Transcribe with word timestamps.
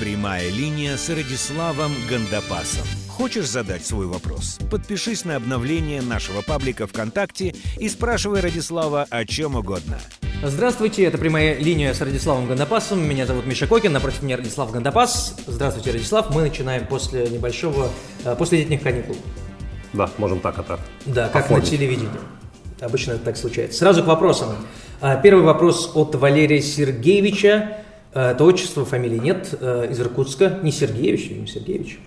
Прямая 0.00 0.50
линия 0.50 0.96
с 0.96 1.08
Радиславом 1.08 1.92
Гандапасом. 2.10 2.84
Хочешь 3.08 3.48
задать 3.48 3.86
свой 3.86 4.06
вопрос? 4.06 4.58
Подпишись 4.68 5.24
на 5.24 5.36
обновление 5.36 6.02
нашего 6.02 6.42
паблика 6.42 6.88
ВКонтакте 6.88 7.54
и 7.78 7.88
спрашивай 7.88 8.40
Радислава 8.40 9.06
о 9.08 9.24
чем 9.24 9.54
угодно. 9.54 10.00
Здравствуйте, 10.42 11.04
это 11.04 11.16
прямая 11.16 11.56
линия 11.56 11.94
с 11.94 12.00
Радиславом 12.00 12.48
Гандапасом. 12.48 13.08
Меня 13.08 13.24
зовут 13.24 13.46
Миша 13.46 13.68
Кокин, 13.68 13.92
напротив 13.92 14.22
меня 14.22 14.36
Радислав 14.36 14.72
Гандапас. 14.72 15.36
Здравствуйте, 15.46 15.92
Радислав. 15.92 16.34
Мы 16.34 16.42
начинаем 16.42 16.88
после 16.88 17.28
небольшого, 17.28 17.88
э, 18.24 18.34
после 18.34 18.58
летних 18.58 18.82
каникул. 18.82 19.16
Да, 19.92 20.10
можем 20.18 20.40
так 20.40 20.58
это. 20.58 20.80
Да, 21.06 21.28
как 21.28 21.44
оформить. 21.44 21.70
на 21.70 21.70
телевидении. 21.70 22.10
Обычно 22.80 23.12
это 23.12 23.26
так 23.26 23.36
случается. 23.36 23.78
Сразу 23.78 24.02
к 24.02 24.06
вопросам. 24.06 24.56
А, 25.00 25.14
первый 25.16 25.44
вопрос 25.44 25.92
от 25.94 26.16
Валерия 26.16 26.60
Сергеевича. 26.60 27.83
Это 28.14 28.44
отчество, 28.44 28.84
фамилии 28.84 29.18
нет, 29.18 29.54
э, 29.60 29.88
из 29.90 30.00
Иркутска. 30.00 30.60
Не 30.62 30.70
Сергеевич, 30.70 31.30
не 31.30 31.46
Сергеевич. 31.46 31.98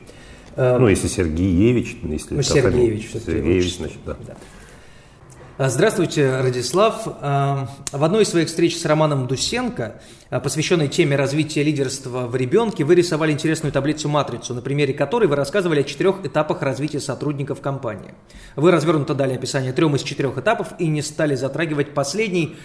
А, 0.55 0.79
ну, 0.79 0.87
если 0.87 1.07
Сергеевич, 1.07 1.97
если 2.01 2.35
ну, 2.35 2.41
Сергеевич, 2.41 3.09
все 3.09 3.19
Сергеевич, 3.19 3.77
значит, 3.77 3.99
да. 4.05 4.15
да. 4.25 5.69
Здравствуйте, 5.69 6.39
Радислав. 6.39 7.05
В 7.05 8.03
одной 8.03 8.23
из 8.23 8.29
своих 8.29 8.47
встреч 8.47 8.77
с 8.77 8.85
Романом 8.85 9.27
Дусенко, 9.27 10.01
посвященной 10.29 10.87
теме 10.87 11.15
развития 11.15 11.63
лидерства 11.63 12.27
в 12.27 12.35
ребенке, 12.35 12.83
вы 12.83 12.95
рисовали 12.95 13.31
интересную 13.31 13.71
таблицу-матрицу, 13.71 14.53
на 14.53 14.61
примере 14.61 14.93
которой 14.93 15.27
вы 15.27 15.35
рассказывали 15.35 15.81
о 15.81 15.83
четырех 15.83 16.25
этапах 16.25 16.61
развития 16.61 16.99
сотрудников 16.99 17.61
компании. 17.61 18.13
Вы 18.55 18.71
развернуто 18.71 19.13
дали 19.13 19.33
описание 19.33 19.73
трем 19.73 19.95
из 19.95 20.03
четырех 20.03 20.37
этапов 20.37 20.73
и 20.79 20.87
не 20.87 21.01
стали 21.01 21.35
затрагивать 21.35 21.93
последний, 21.93 22.55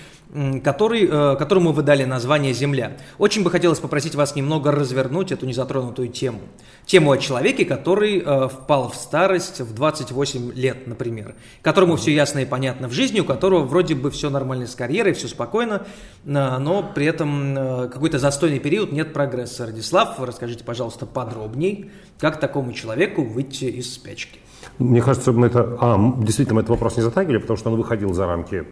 который, 0.65 1.06
э, 1.06 1.37
которому 1.37 1.73
вы 1.73 1.83
дали 1.83 2.05
название 2.05 2.55
«Земля». 2.55 2.97
Очень 3.19 3.43
бы 3.43 3.51
хотелось 3.51 3.81
попросить 3.81 4.15
вас 4.15 4.34
немного 4.34 4.73
развернуть 4.73 5.31
эту 5.31 5.45
незатронутую 5.45 6.09
тему. 6.09 6.41
Тему 6.87 7.11
о 7.11 7.19
человеке, 7.19 7.67
который 7.67 8.22
э, 8.25 8.48
впал 8.48 8.89
в 8.89 8.94
старость 8.94 9.61
в 9.61 9.75
28 9.75 10.53
лет, 10.55 10.87
например, 10.87 11.34
которому 11.61 11.97
все 11.97 12.15
ясно 12.15 12.39
и 12.39 12.44
понятно 12.47 12.89
в 12.89 12.92
жизни, 12.92 13.20
у 13.20 13.25
которого 13.25 13.65
вроде 13.65 13.94
бы 13.94 14.11
все 14.11 14.31
нормально 14.31 14.67
с 14.67 14.75
карьерой, 14.75 15.12
все 15.12 15.28
спокойно, 15.28 15.87
э, 16.25 16.59
но 16.59 16.83
при 16.94 17.05
этом 17.05 17.52
какой-то 17.55 18.19
застойный 18.19 18.58
период, 18.58 18.92
нет 18.92 19.12
прогресса. 19.12 19.67
Радислав, 19.67 20.19
расскажите, 20.20 20.64
пожалуйста, 20.64 21.06
подробней, 21.06 21.91
как 22.19 22.41
такому 22.41 22.72
человеку 22.72 23.25
выйти 23.25 23.64
из 23.64 23.94
спячки. 23.94 24.39
Мне 24.78 25.03
кажется, 25.03 25.33
мы 25.33 25.48
это... 25.48 25.77
А, 25.81 25.98
действительно, 26.19 26.56
мы 26.56 26.61
этот 26.61 26.70
вопрос 26.70 26.97
не 26.97 27.03
затрагивали, 27.03 27.39
потому 27.39 27.56
что 27.56 27.70
он 27.70 27.77
выходил 27.77 28.12
за 28.14 28.27
рамки 28.27 28.64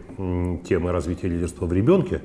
темы 0.69 0.93
развития 0.93 1.29
лидерства 1.29 1.67
в 1.67 1.73
ребенке. 1.73 2.23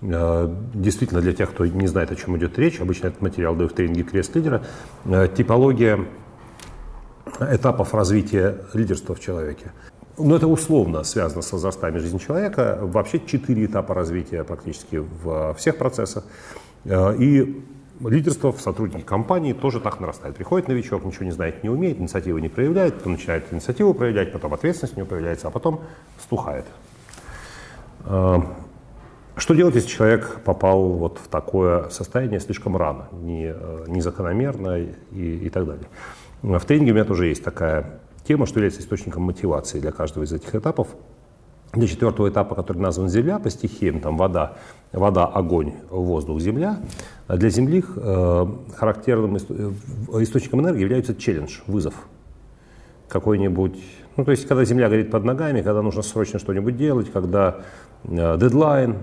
Э, 0.00 0.48
действительно, 0.74 1.20
для 1.20 1.32
тех, 1.32 1.50
кто 1.50 1.64
не 1.66 1.86
знает, 1.86 2.10
о 2.12 2.16
чем 2.16 2.36
идет 2.36 2.58
речь, 2.58 2.80
обычно 2.80 3.08
этот 3.08 3.20
материал 3.20 3.54
даю 3.54 3.68
в 3.68 3.72
тренинге 3.72 4.02
«Крест 4.02 4.34
лидера». 4.36 4.64
Э, 5.04 5.28
типология 5.34 6.00
этапов 7.40 7.94
развития 7.94 8.58
лидерства 8.74 9.14
в 9.14 9.20
человеке. 9.20 9.72
Ну, 10.16 10.36
это 10.36 10.46
условно 10.46 11.02
связано 11.02 11.42
с 11.42 11.50
возрастами 11.52 11.98
жизни 11.98 12.18
человека. 12.18 12.78
Вообще 12.80 13.20
четыре 13.26 13.64
этапа 13.64 13.94
развития 13.94 14.44
практически 14.44 14.96
в 14.96 15.54
всех 15.54 15.76
процессах. 15.76 16.24
Э, 16.84 17.16
и 17.16 17.64
лидерство 18.00 18.52
в 18.52 18.60
сотруднике 18.60 19.04
компании 19.04 19.52
тоже 19.52 19.80
так 19.80 19.98
нарастает. 19.98 20.36
Приходит 20.36 20.68
новичок, 20.68 21.04
ничего 21.04 21.24
не 21.24 21.32
знает, 21.32 21.64
не 21.64 21.70
умеет, 21.70 21.98
инициативу 21.98 22.38
не 22.38 22.48
проявляет, 22.48 22.94
потом 22.94 23.12
начинает 23.12 23.52
инициативу 23.52 23.92
проявлять, 23.92 24.32
потом 24.32 24.54
ответственность 24.54 24.96
не 24.96 25.04
проявляется, 25.04 25.48
а 25.48 25.50
потом 25.50 25.80
стухает. 26.22 26.66
Э, 28.04 28.38
что 29.36 29.54
делать, 29.54 29.74
если 29.74 29.88
человек 29.88 30.42
попал 30.44 30.90
вот 30.90 31.18
в 31.18 31.26
такое 31.26 31.88
состояние 31.88 32.38
слишком 32.38 32.76
рано, 32.76 33.08
не, 33.10 33.52
э, 33.52 33.84
незакономерно 33.88 34.78
и, 34.78 35.46
и 35.46 35.50
так 35.50 35.66
далее? 35.66 35.86
В 36.42 36.64
тренинге 36.66 36.92
у 36.92 36.94
меня 36.94 37.04
тоже 37.04 37.26
есть 37.26 37.42
такая 37.42 37.98
тема, 38.26 38.46
что 38.46 38.58
является 38.58 38.80
источником 38.80 39.22
мотивации 39.22 39.80
для 39.80 39.92
каждого 39.92 40.24
из 40.24 40.32
этих 40.32 40.54
этапов. 40.54 40.88
Для 41.72 41.88
четвертого 41.88 42.28
этапа, 42.28 42.54
который 42.54 42.78
назван 42.78 43.08
Земля 43.08 43.38
по 43.38 43.50
стихиям, 43.50 44.00
там 44.00 44.16
вода, 44.16 44.56
вода, 44.92 45.26
огонь, 45.26 45.74
воздух, 45.90 46.40
земля, 46.40 46.78
для 47.28 47.50
Земли 47.50 47.84
э, 47.96 48.46
характерным 48.76 49.36
э, 49.36 49.38
источником 50.22 50.60
энергии 50.60 50.82
является 50.82 51.16
челлендж, 51.16 51.60
вызов. 51.66 51.94
Какой-нибудь, 53.08 53.76
ну 54.16 54.24
то 54.24 54.30
есть, 54.30 54.46
когда 54.46 54.64
Земля 54.64 54.88
горит 54.88 55.10
под 55.10 55.24
ногами, 55.24 55.62
когда 55.62 55.82
нужно 55.82 56.02
срочно 56.02 56.38
что-нибудь 56.38 56.76
делать, 56.76 57.10
когда 57.12 57.62
э, 58.04 58.38
дедлайн, 58.38 58.98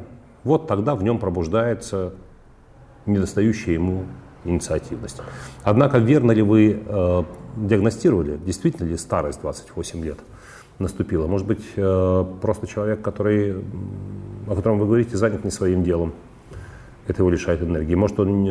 вот 0.45 0.67
тогда 0.67 0.95
в 0.95 1.03
нем 1.03 1.19
пробуждается 1.19 2.13
недостающая 3.05 3.73
ему 3.73 4.05
инициативность. 4.46 5.22
Однако 5.63 5.97
верно 5.97 6.31
ли 6.31 6.41
вы 6.41 6.81
э, 6.85 7.24
диагностировали, 7.57 8.38
действительно 8.38 8.88
ли 8.88 8.97
старость 8.97 9.41
28 9.41 10.03
лет 10.03 10.18
наступила? 10.79 11.28
Может 11.28 11.47
быть, 11.47 11.63
э, 11.75 12.25
просто 12.41 12.68
человек, 12.68 13.02
который, 13.02 13.56
о 14.47 14.56
котором 14.56 14.79
вы 14.79 14.85
говорите, 14.85 15.18
занят 15.18 15.44
не 15.44 15.52
своим 15.52 15.84
делом, 15.84 16.13
это 17.07 17.24
его 17.24 17.29
лишает 17.29 17.62
энергии. 17.62 17.96
Может, 17.96 18.19
он 18.19 18.44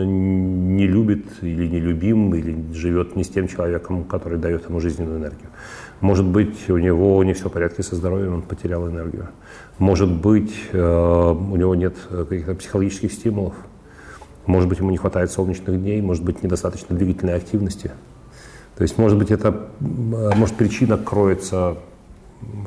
не 0.77 0.87
любит 0.87 1.25
или 1.41 1.67
не 1.69 1.81
любим, 1.81 2.35
или 2.35 2.73
живет 2.73 3.17
не 3.17 3.23
с 3.23 3.29
тем 3.29 3.47
человеком, 3.49 4.05
который 4.05 4.39
дает 4.39 4.69
ему 4.69 4.81
жизненную 4.81 5.19
энергию. 5.19 5.51
Может 6.01 6.27
быть, 6.27 6.69
у 6.69 6.77
него 6.77 7.23
не 7.25 7.33
все 7.33 7.49
в 7.49 7.53
порядке 7.53 7.83
со 7.83 7.97
здоровьем, 7.97 8.35
он 8.35 8.43
потерял 8.43 8.89
энергию. 8.89 9.29
Может 9.79 10.11
быть, 10.11 10.53
э, 10.73 10.79
у 10.79 11.57
него 11.57 11.75
нет 11.75 11.95
каких-то 12.11 12.55
психологических 12.55 13.13
стимулов. 13.13 13.55
Может 14.51 14.69
быть, 14.69 14.81
ему 14.81 14.91
не 14.91 14.97
хватает 14.97 15.31
солнечных 15.31 15.81
дней, 15.81 16.03
может 16.03 16.25
быть, 16.25 16.43
недостаточно 16.43 16.97
двигательной 16.97 17.37
активности. 17.37 17.93
То 18.77 18.83
есть, 18.83 18.99
может 18.99 19.17
быть, 19.17 19.31
это, 19.31 19.69
может, 19.79 20.57
причина 20.57 20.99
кроется 20.99 21.77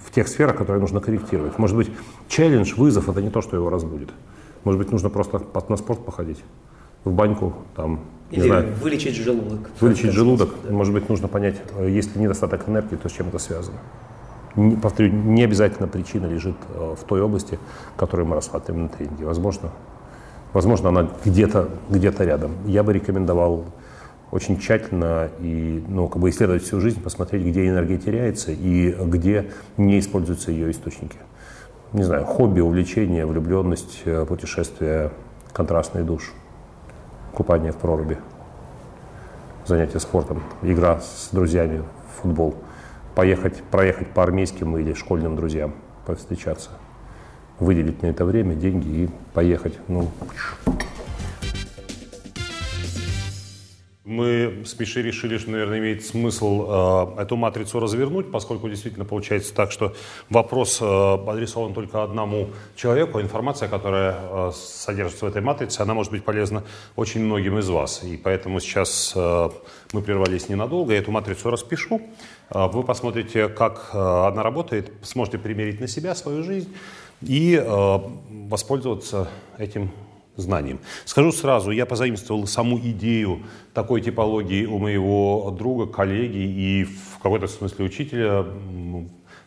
в 0.01 0.11
тех 0.11 0.29
сферах, 0.29 0.55
которые 0.55 0.79
нужно 0.79 1.01
корректировать. 1.01 1.57
Может 1.59 1.75
быть, 1.75 1.91
челлендж, 2.29 2.73
вызов– 2.75 3.09
это 3.09 3.21
не 3.21 3.29
то, 3.29 3.41
что 3.41 3.57
его 3.57 3.69
разбудит. 3.69 4.09
Может 4.63 4.79
быть, 4.79 4.91
нужно 4.91 5.09
просто 5.09 5.41
на 5.67 5.75
спорт 5.75 6.05
походить, 6.05 6.41
в 7.03 7.11
баньку, 7.11 7.53
там, 7.75 7.99
Или 8.31 8.41
не 8.41 8.47
знаю. 8.47 8.73
вылечить 8.81 9.15
желудок. 9.15 9.69
Вылечить 9.81 10.11
желудок. 10.11 10.51
Да. 10.63 10.71
Может 10.71 10.93
быть, 10.93 11.09
нужно 11.09 11.27
понять, 11.27 11.61
есть 11.85 12.15
ли 12.15 12.21
недостаток 12.21 12.69
энергии, 12.69 12.95
то 12.95 13.09
с 13.09 13.11
чем 13.11 13.27
это 13.27 13.39
связано. 13.39 13.77
Не, 14.55 14.77
повторю, 14.77 15.11
не 15.11 15.43
обязательно 15.43 15.87
причина 15.89 16.27
лежит 16.27 16.55
э, 16.69 16.95
в 16.97 17.03
той 17.03 17.21
области, 17.21 17.59
которую 17.97 18.27
мы 18.27 18.35
рассматриваем 18.35 18.83
на 18.83 18.89
тренинге. 18.89 19.25
Возможно, 19.25 19.71
возможно 20.53 20.89
она 20.89 21.09
где-то 21.25 21.69
где 21.89 22.11
рядом. 22.19 22.51
Я 22.65 22.83
бы 22.83 22.93
рекомендовал 22.93 23.65
очень 24.31 24.59
тщательно 24.59 25.29
и 25.39 25.83
ну, 25.87 26.07
как 26.07 26.21
бы 26.21 26.29
исследовать 26.29 26.63
всю 26.63 26.79
жизнь, 26.79 27.01
посмотреть, 27.01 27.45
где 27.45 27.67
энергия 27.67 27.97
теряется 27.97 28.51
и 28.51 28.91
где 28.91 29.51
не 29.77 29.99
используются 29.99 30.51
ее 30.51 30.71
источники. 30.71 31.17
Не 31.91 32.01
знаю, 32.01 32.25
хобби, 32.25 32.59
увлечение, 32.59 33.27
влюбленность, 33.27 34.01
э, 34.05 34.25
путешествие, 34.25 35.11
контрастный 35.53 36.03
душ, 36.03 36.33
купание 37.35 37.71
в 37.71 37.77
проруби, 37.77 38.17
занятие 39.67 39.99
спортом, 39.99 40.41
игра 40.63 40.99
с 40.99 41.29
друзьями, 41.31 41.83
футбол, 42.19 42.55
поехать, 43.13 43.61
проехать 43.69 44.07
по 44.07 44.23
армейским 44.23 44.75
или 44.79 44.93
школьным 44.93 45.35
друзьям, 45.35 45.75
повстречаться, 46.07 46.71
выделить 47.59 48.01
на 48.01 48.07
это 48.07 48.25
время 48.25 48.55
деньги 48.55 49.03
и 49.03 49.09
поехать. 49.33 49.73
Ну, 49.87 50.09
Мы 54.05 54.63
с 54.65 54.77
Мишей 54.77 55.01
решили, 55.01 55.37
что, 55.37 55.49
наверное, 55.51 55.79
имеет 55.79 56.05
смысл 56.05 57.15
э, 57.17 57.21
эту 57.21 57.37
матрицу 57.37 57.79
развернуть, 57.79 58.31
поскольку 58.31 58.67
действительно 58.67 59.05
получается 59.05 59.55
так, 59.55 59.71
что 59.71 59.95
вопрос 60.29 60.79
э, 60.81 60.85
адресован 60.85 61.73
только 61.73 62.03
одному 62.03 62.49
человеку, 62.75 63.17
а 63.17 63.21
информация, 63.21 63.69
которая 63.69 64.15
э, 64.19 64.51
содержится 64.53 65.25
в 65.25 65.29
этой 65.29 65.41
матрице, 65.41 65.79
она 65.79 65.93
может 65.93 66.11
быть 66.11 66.25
полезна 66.25 66.63
очень 66.97 67.23
многим 67.23 67.57
из 67.59 67.69
вас. 67.69 68.03
И 68.03 68.17
поэтому 68.17 68.59
сейчас 68.59 69.13
э, 69.15 69.49
мы 69.93 70.01
прервались 70.01 70.49
ненадолго, 70.49 70.91
я 70.91 70.99
эту 70.99 71.11
матрицу 71.11 71.49
распишу. 71.49 72.01
Э, 72.49 72.67
вы 72.67 72.83
посмотрите, 72.83 73.47
как 73.47 73.91
э, 73.93 73.97
она 73.97 74.43
работает, 74.43 74.91
сможете 75.01 75.37
примерить 75.37 75.79
на 75.79 75.87
себя 75.87 76.13
свою 76.13 76.43
жизнь 76.43 76.75
и 77.27 77.55
э, 77.55 77.99
воспользоваться 78.49 79.29
этим 79.57 79.91
знанием. 80.35 80.79
Скажу 81.05 81.31
сразу, 81.31 81.71
я 81.71 81.85
позаимствовал 81.85 82.47
саму 82.47 82.79
идею 82.79 83.43
такой 83.73 84.01
типологии 84.01 84.65
у 84.65 84.77
моего 84.79 85.55
друга, 85.57 85.85
коллеги 85.85 86.37
и 86.37 86.83
в 86.85 87.19
какой-то 87.21 87.47
смысле 87.47 87.85
учителя 87.85 88.45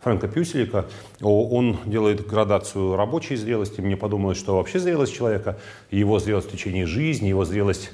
Фрэнка 0.00 0.28
Пюселика. 0.28 0.86
Он 1.20 1.78
делает 1.84 2.26
градацию 2.26 2.94
рабочей 2.94 3.36
зрелости. 3.36 3.80
Мне 3.80 3.96
подумалось, 3.96 4.38
что 4.38 4.56
вообще 4.56 4.78
зрелость 4.78 5.14
человека, 5.14 5.58
его 5.90 6.18
зрелость 6.20 6.48
в 6.48 6.52
течение 6.52 6.86
жизни, 6.86 7.28
его 7.28 7.44
зрелость 7.44 7.90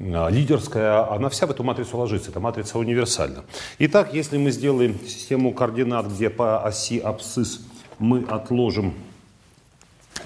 а, 0.00 0.28
лидерская, 0.28 1.12
она 1.12 1.28
вся 1.28 1.46
в 1.46 1.50
эту 1.50 1.62
матрицу 1.62 1.98
ложится. 1.98 2.30
Эта 2.30 2.40
матрица 2.40 2.78
универсальна. 2.78 3.44
Итак, 3.78 4.14
если 4.14 4.38
мы 4.38 4.50
сделаем 4.50 4.98
систему 5.00 5.52
координат, 5.52 6.06
где 6.06 6.30
по 6.30 6.64
оси 6.64 6.98
абсцисс 6.98 7.60
мы 7.98 8.24
отложим 8.24 8.94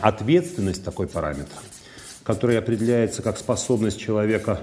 ответственность, 0.00 0.84
такой 0.84 1.06
параметр– 1.06 1.56
который 2.24 2.58
определяется 2.58 3.22
как 3.22 3.38
способность 3.38 4.00
человека 4.00 4.60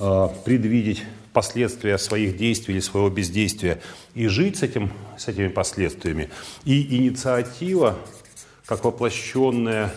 э, 0.00 0.28
предвидеть 0.44 1.04
последствия 1.32 1.98
своих 1.98 2.36
действий 2.36 2.74
или 2.74 2.80
своего 2.80 3.10
бездействия 3.10 3.80
и 4.14 4.26
жить 4.26 4.56
с, 4.56 4.62
этим, 4.62 4.92
с 5.18 5.28
этими 5.28 5.48
последствиями. 5.48 6.30
И 6.64 6.96
инициатива, 6.96 7.98
как 8.64 8.84
воплощенная 8.84 9.92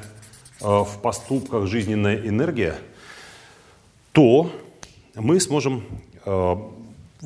э, 0.62 0.66
в 0.66 1.00
поступках 1.02 1.68
жизненная 1.68 2.18
энергия, 2.18 2.76
то 4.12 4.52
мы 5.16 5.40
сможем 5.40 5.86
э, 6.26 6.56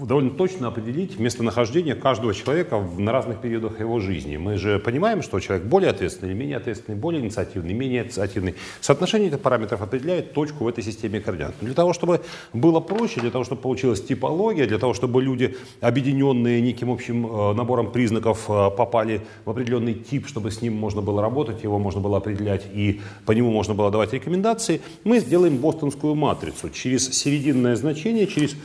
довольно 0.06 0.32
точно 0.32 0.68
определить 0.68 1.20
местонахождение 1.20 1.96
каждого 1.96 2.34
человека 2.34 2.84
на 2.98 3.12
разных 3.12 3.40
периодах 3.40 3.80
его 3.80 4.00
жизни. 4.00 4.38
Мы 4.38 4.58
же 4.58 4.80
понимаем, 4.80 5.22
что 5.22 5.40
человек 5.40 5.66
более 5.66 5.92
ответственный, 5.92 6.34
менее 6.34 6.58
ответственный, 6.58 6.98
более 6.98 7.22
инициативный, 7.22 7.74
менее 7.74 8.04
инициативный. 8.04 8.56
Соотношение 8.82 9.30
этих 9.30 9.40
параметров 9.40 9.82
определяет 9.82 10.34
точку 10.34 10.64
в 10.64 10.68
этой 10.68 10.84
системе 10.84 11.20
координат. 11.20 11.56
Для 11.62 11.74
того, 11.74 11.94
чтобы 11.94 12.22
было 12.54 12.80
проще, 12.80 13.22
для 13.22 13.32
того, 13.32 13.44
чтобы 13.44 13.62
получилась 13.62 14.02
типология, 14.02 14.68
для 14.68 14.78
того, 14.78 14.94
чтобы 14.94 15.22
люди, 15.22 15.56
объединенные 15.82 16.62
неким 16.62 16.92
общим 16.92 17.26
э, 17.26 17.54
набором 17.54 17.92
признаков, 17.92 18.46
э, 18.50 18.70
попали 18.72 19.22
в 19.46 19.50
определенный 19.50 19.94
тип, 19.94 20.28
чтобы 20.28 20.52
с 20.52 20.62
ним 20.62 20.76
можно 20.76 21.02
было 21.02 21.22
работать, 21.22 21.64
его 21.64 21.80
можно 21.80 22.02
было 22.02 22.18
определять 22.18 22.66
и 22.74 23.02
по 23.26 23.32
нему 23.32 23.52
можно 23.52 23.74
было 23.74 23.92
давать 23.92 24.14
рекомендации, 24.14 24.82
мы 25.04 25.20
сделаем 25.20 25.58
бостонскую 25.58 26.16
матрицу 26.16 26.70
через 26.70 27.10
серединное 27.12 27.76
значение, 27.76 28.28
через 28.28 28.56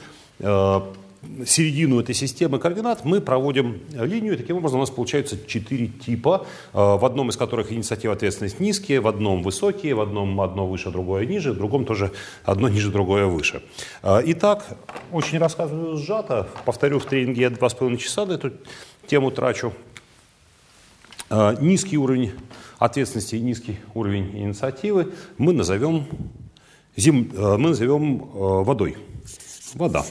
э, 0.41 0.81
середину 1.47 2.01
этой 2.01 2.15
системы 2.15 2.59
координат 2.59 3.05
мы 3.05 3.21
проводим 3.21 3.81
линию, 3.93 4.35
и 4.35 4.37
таким 4.37 4.57
образом 4.57 4.79
у 4.79 4.83
нас 4.83 4.91
получается 4.91 5.37
четыре 5.47 5.89
типа, 5.89 6.47
э, 6.73 6.79
в 6.79 7.05
одном 7.05 7.31
из 7.31 7.37
которых 7.37 7.73
инициатива 7.73 8.15
ответственность 8.15 8.61
низкие, 8.61 9.01
в 9.01 9.09
одном 9.09 9.43
высокие, 9.43 9.95
в 9.95 10.01
одном 10.01 10.41
одно 10.41 10.67
выше, 10.67 10.91
другое 10.91 11.27
ниже, 11.27 11.53
в 11.53 11.57
другом 11.57 11.85
тоже 11.85 12.13
одно 12.45 12.69
ниже, 12.69 12.91
другое 12.91 13.27
выше. 13.27 13.63
Э, 14.03 14.21
итак, 14.25 14.79
очень 15.13 15.39
рассказываю 15.39 15.97
сжато, 15.97 16.49
повторю 16.65 16.99
в 16.99 17.05
тренинге 17.05 17.43
я 17.43 17.51
два 17.51 17.69
с 17.69 17.75
половиной 17.75 18.01
часа 18.01 18.27
на 18.27 18.33
эту 18.33 18.53
тему 19.07 19.31
трачу. 19.31 19.73
Э, 21.31 21.57
низкий 21.61 21.99
уровень 21.99 22.33
ответственности 22.79 23.37
низкий 23.37 23.79
уровень 23.95 24.31
инициативы 24.37 25.13
мы 25.39 25.53
назовем, 25.53 26.07
зим, 26.97 27.31
мы 27.35 27.71
назовем 27.71 28.19
водой. 28.19 28.97
Вода. 29.75 30.05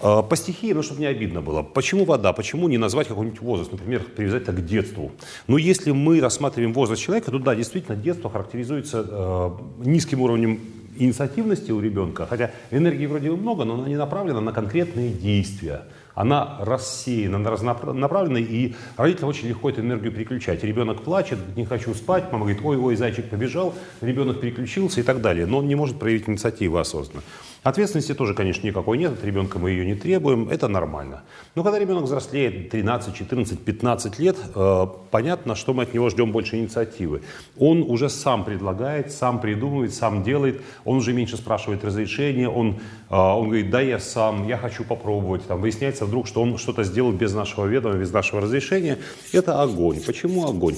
А, 0.00 0.22
по 0.22 0.36
стихии, 0.36 0.72
ну, 0.72 0.82
чтобы 0.82 1.00
не 1.00 1.06
обидно 1.06 1.42
было. 1.42 1.62
Почему 1.62 2.04
вода? 2.04 2.32
Почему 2.32 2.68
не 2.68 2.78
назвать 2.78 3.08
какой-нибудь 3.08 3.40
возраст? 3.40 3.72
Например, 3.72 4.02
привязать 4.02 4.42
это 4.42 4.52
к 4.52 4.64
детству. 4.64 5.12
Но 5.46 5.58
если 5.58 5.90
мы 5.90 6.20
рассматриваем 6.20 6.72
возраст 6.72 7.02
человека, 7.02 7.30
то 7.30 7.38
да, 7.38 7.54
действительно, 7.54 7.96
детство 7.96 8.30
характеризуется 8.30 9.04
э, 9.06 9.50
низким 9.84 10.22
уровнем 10.22 10.60
инициативности 10.96 11.70
у 11.70 11.80
ребенка, 11.80 12.26
хотя 12.26 12.50
энергии 12.70 13.06
вроде 13.06 13.30
бы 13.30 13.36
много, 13.36 13.64
но 13.64 13.74
она 13.74 13.88
не 13.88 13.96
направлена 13.96 14.40
на 14.40 14.52
конкретные 14.52 15.12
действия. 15.12 15.82
Она 16.14 16.58
рассеяна, 16.60 17.36
она 17.36 17.50
разнонаправлена, 17.50 18.38
и 18.38 18.74
родителям 18.96 19.28
очень 19.30 19.48
легко 19.48 19.70
эту 19.70 19.80
энергию 19.80 20.12
переключать. 20.12 20.62
Ребенок 20.64 21.02
плачет, 21.02 21.38
не 21.56 21.64
хочу 21.64 21.94
спать, 21.94 22.24
мама 22.32 22.44
говорит, 22.44 22.60
ой-ой, 22.62 22.96
зайчик 22.96 23.30
побежал, 23.30 23.74
ребенок 24.00 24.40
переключился 24.40 25.00
и 25.00 25.02
так 25.02 25.22
далее. 25.22 25.46
Но 25.46 25.58
он 25.58 25.68
не 25.68 25.76
может 25.76 25.98
проявить 25.98 26.28
инициативу 26.28 26.76
осознанно. 26.76 27.22
Ответственности 27.62 28.14
тоже, 28.14 28.32
конечно, 28.32 28.66
никакой 28.66 28.96
нет, 28.96 29.12
от 29.12 29.22
ребенка 29.22 29.58
мы 29.58 29.70
ее 29.70 29.84
не 29.84 29.94
требуем, 29.94 30.48
это 30.48 30.66
нормально. 30.66 31.24
Но 31.54 31.62
когда 31.62 31.78
ребенок 31.78 32.04
взрослеет 32.04 32.70
13, 32.70 33.14
14, 33.14 33.60
15 33.60 34.18
лет, 34.18 34.36
э, 34.54 34.86
понятно, 35.10 35.54
что 35.54 35.74
мы 35.74 35.82
от 35.82 35.92
него 35.92 36.08
ждем 36.08 36.32
больше 36.32 36.56
инициативы. 36.56 37.20
Он 37.58 37.82
уже 37.82 38.08
сам 38.08 38.44
предлагает, 38.44 39.12
сам 39.12 39.42
придумывает, 39.42 39.92
сам 39.92 40.22
делает, 40.22 40.62
он 40.86 40.96
уже 40.96 41.12
меньше 41.12 41.36
спрашивает 41.36 41.84
разрешения, 41.84 42.48
он, 42.48 42.78
э, 43.10 43.14
он 43.14 43.48
говорит, 43.48 43.68
да, 43.68 43.82
я 43.82 43.98
сам, 43.98 44.48
я 44.48 44.56
хочу 44.56 44.82
попробовать. 44.82 45.46
Там 45.46 45.60
выясняется 45.60 46.06
вдруг, 46.06 46.28
что 46.28 46.40
он 46.40 46.56
что-то 46.56 46.82
сделал 46.82 47.12
без 47.12 47.34
нашего 47.34 47.66
ведома, 47.66 47.96
без 47.96 48.10
нашего 48.10 48.40
разрешения. 48.40 48.96
Это 49.32 49.60
огонь. 49.60 50.00
Почему 50.00 50.48
огонь? 50.48 50.76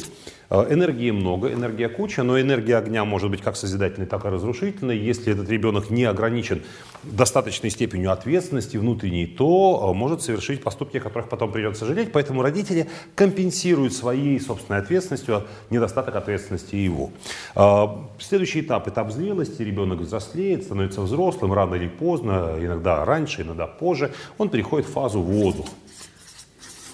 Э, 0.55 0.67
энергии 0.69 1.11
много, 1.11 1.51
энергия 1.51 1.89
куча, 1.89 2.23
но 2.23 2.39
энергия 2.39 2.77
огня 2.77 3.07
может 3.07 3.31
быть 3.31 3.41
как 3.41 3.57
созидательной, 3.57 4.07
так 4.07 4.27
и 4.27 4.29
разрушительной. 4.29 4.99
Если 4.99 5.33
этот 5.33 5.49
ребенок 5.49 5.89
не 5.89 6.05
ограничен 6.05 6.63
достаточной 7.05 7.71
степенью 7.71 8.13
ответственности 8.13 8.77
внутренней, 8.77 9.27
то 9.27 9.89
э, 9.91 9.97
может 9.97 10.21
совершить 10.21 10.63
поступки, 10.63 10.99
о 10.99 11.01
которых 11.01 11.31
потом 11.31 11.53
придется 11.53 11.87
жалеть. 11.87 12.13
Поэтому 12.13 12.43
родители 12.43 12.91
компенсируют 13.15 13.95
своей 13.95 14.39
собственной 14.41 14.81
ответственностью 14.81 15.45
недостаток 15.71 16.17
ответственности 16.17 16.77
его. 16.77 17.13
Э, 17.55 17.87
следующий 18.19 18.61
этап, 18.61 18.87
этап 18.89 19.11
зрелости. 19.11 19.63
Ребенок 19.63 20.01
взрослеет, 20.01 20.65
становится 20.65 21.01
взрослым 21.01 21.55
рано 21.55 21.77
или 21.77 21.89
поздно, 21.89 22.59
иногда 22.61 23.07
раньше, 23.07 23.41
иногда 23.41 23.67
позже. 23.67 24.13
Он 24.37 24.51
переходит 24.51 24.87
в 24.87 24.93
фазу 24.93 25.23
воздух. 25.23 25.69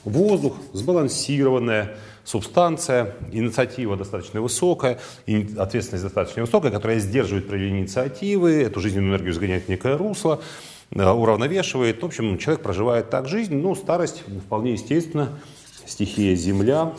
Воздух, 0.04 0.54
сбалансированная, 0.74 1.96
субстанция, 2.28 3.14
инициатива 3.32 3.96
достаточно 3.96 4.42
высокая, 4.42 4.98
и 5.24 5.48
ответственность 5.56 6.04
достаточно 6.04 6.42
высокая, 6.42 6.70
которая 6.70 6.98
сдерживает 6.98 7.48
проявление 7.48 7.80
инициативы, 7.80 8.62
эту 8.62 8.80
жизненную 8.80 9.12
энергию 9.12 9.32
сгоняет 9.32 9.64
в 9.64 9.68
некое 9.70 9.96
русло, 9.96 10.42
э, 10.90 11.10
уравновешивает. 11.10 12.02
В 12.02 12.04
общем, 12.04 12.36
человек 12.36 12.62
проживает 12.62 13.08
так 13.08 13.28
жизнь, 13.28 13.56
ну, 13.56 13.74
старость 13.74 14.24
вполне 14.44 14.72
естественно, 14.72 15.38
стихия 15.86 16.34
Земля, 16.34 16.92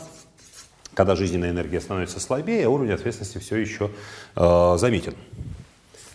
когда 0.94 1.14
жизненная 1.14 1.50
энергия 1.50 1.80
становится 1.80 2.18
слабее, 2.18 2.66
уровень 2.66 2.90
ответственности 2.90 3.38
все 3.38 3.56
еще 3.56 3.90
э, 4.34 4.74
заметен. 4.78 5.14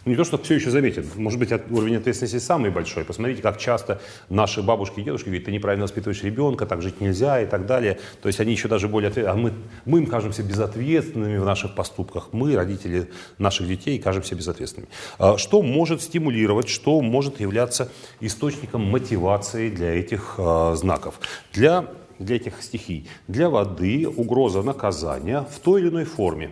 Ну, 0.06 0.12
не 0.12 0.18
то, 0.18 0.24
что 0.24 0.38
все 0.38 0.54
еще 0.54 0.70
заметен, 0.70 1.04
может 1.16 1.40
быть, 1.40 1.52
уровень 1.52 1.96
ответственности 1.96 2.38
самый 2.38 2.70
большой. 2.70 3.04
Посмотрите, 3.04 3.42
как 3.42 3.58
часто 3.58 4.00
наши 4.30 4.62
бабушки 4.62 5.00
и 5.00 5.04
дедушки 5.04 5.26
говорят, 5.26 5.46
ты 5.46 5.52
неправильно 5.52 5.86
воспитываешь 5.86 6.22
ребенка, 6.22 6.68
так 6.68 6.84
жить 6.84 7.02
нельзя 7.02 7.42
и 7.42 7.48
так 7.48 7.66
далее. 7.66 7.98
То 8.22 8.30
есть 8.30 8.40
они 8.40 8.52
еще 8.52 8.68
даже 8.68 8.88
более 8.88 9.10
ответственны. 9.10 9.40
А 9.40 9.42
мы, 9.42 9.54
мы 9.86 9.98
им 10.00 10.06
кажемся 10.06 10.44
безответственными 10.44 11.38
в 11.40 11.46
наших 11.46 11.74
поступках. 11.74 12.30
Мы, 12.34 12.56
родители 12.56 13.10
наших 13.40 13.68
детей, 13.68 13.98
кажемся 13.98 14.36
безответственными. 14.36 14.92
А 15.18 15.40
что 15.40 15.64
может 15.64 16.04
стимулировать, 16.04 16.70
что 16.70 17.02
может 17.02 17.40
являться 17.40 17.92
источником 18.20 18.82
мотивации 18.84 19.72
для 19.72 19.96
этих 19.96 20.36
э, 20.38 20.76
знаков? 20.76 21.20
Для 21.52 21.88
для 22.20 22.38
этих 22.38 22.62
стихий. 22.62 23.10
Для 23.28 23.50
воды 23.50 24.08
угроза 24.08 24.62
наказания 24.62 25.46
в 25.54 25.60
той 25.60 25.82
или 25.82 25.90
иной 25.90 26.06
форме 26.06 26.52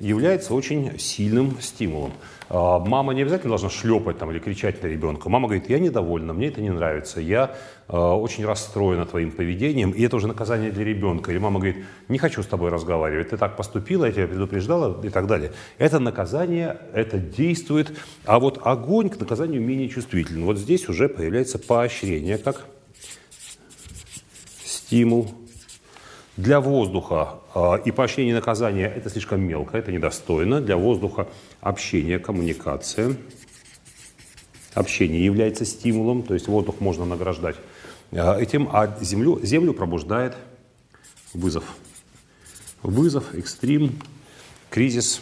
является 0.00 0.54
очень 0.54 0.98
сильным 0.98 1.60
стимулом. 1.60 2.12
А, 2.52 2.80
мама 2.80 3.14
не 3.14 3.22
обязательно 3.22 3.50
должна 3.50 3.70
шлепать 3.70 4.18
там, 4.18 4.30
или 4.32 4.40
кричать 4.40 4.82
на 4.82 4.88
ребенка. 4.88 5.28
Мама 5.28 5.46
говорит, 5.46 5.70
я 5.70 5.78
недовольна, 5.78 6.32
мне 6.32 6.48
это 6.48 6.60
не 6.60 6.70
нравится, 6.70 7.20
я 7.20 7.54
э, 7.88 7.96
очень 7.96 8.44
расстроена 8.44 9.06
твоим 9.06 9.30
поведением, 9.30 9.92
и 9.92 10.02
это 10.02 10.16
уже 10.16 10.26
наказание 10.26 10.72
для 10.72 10.84
ребенка. 10.84 11.30
Или 11.30 11.38
мама 11.38 11.60
говорит, 11.60 11.84
не 12.08 12.18
хочу 12.18 12.42
с 12.42 12.46
тобой 12.46 12.70
разговаривать, 12.70 13.30
ты 13.30 13.36
так 13.36 13.56
поступила, 13.56 14.04
я 14.06 14.12
тебя 14.12 14.26
предупреждала 14.26 15.00
и 15.04 15.10
так 15.10 15.28
далее. 15.28 15.52
Это 15.78 16.00
наказание, 16.00 16.78
это 16.92 17.18
действует, 17.18 17.92
а 18.24 18.40
вот 18.40 18.60
огонь 18.64 19.10
к 19.10 19.20
наказанию 19.20 19.60
менее 19.62 19.88
чувствителен. 19.88 20.44
Вот 20.44 20.58
здесь 20.58 20.88
уже 20.88 21.08
появляется 21.08 21.58
поощрение 21.58 22.38
как 22.38 22.66
стимул 24.64 25.32
для 26.36 26.60
воздуха 26.60 27.39
и 27.84 27.90
поощрение 27.90 28.34
наказания 28.34 28.86
это 28.86 29.10
слишком 29.10 29.40
мелко, 29.40 29.76
это 29.76 29.90
недостойно. 29.90 30.60
Для 30.60 30.76
воздуха 30.76 31.28
общение, 31.60 32.20
коммуникация. 32.20 33.16
Общение 34.74 35.24
является 35.24 35.64
стимулом, 35.64 36.22
то 36.22 36.34
есть 36.34 36.46
воздух 36.46 36.78
можно 36.78 37.04
награждать 37.04 37.56
э, 38.12 38.40
этим, 38.40 38.68
а 38.72 38.96
землю, 39.00 39.40
землю 39.42 39.74
пробуждает 39.74 40.36
вызов. 41.34 41.64
Вызов, 42.84 43.34
экстрим, 43.34 43.98
кризис, 44.70 45.20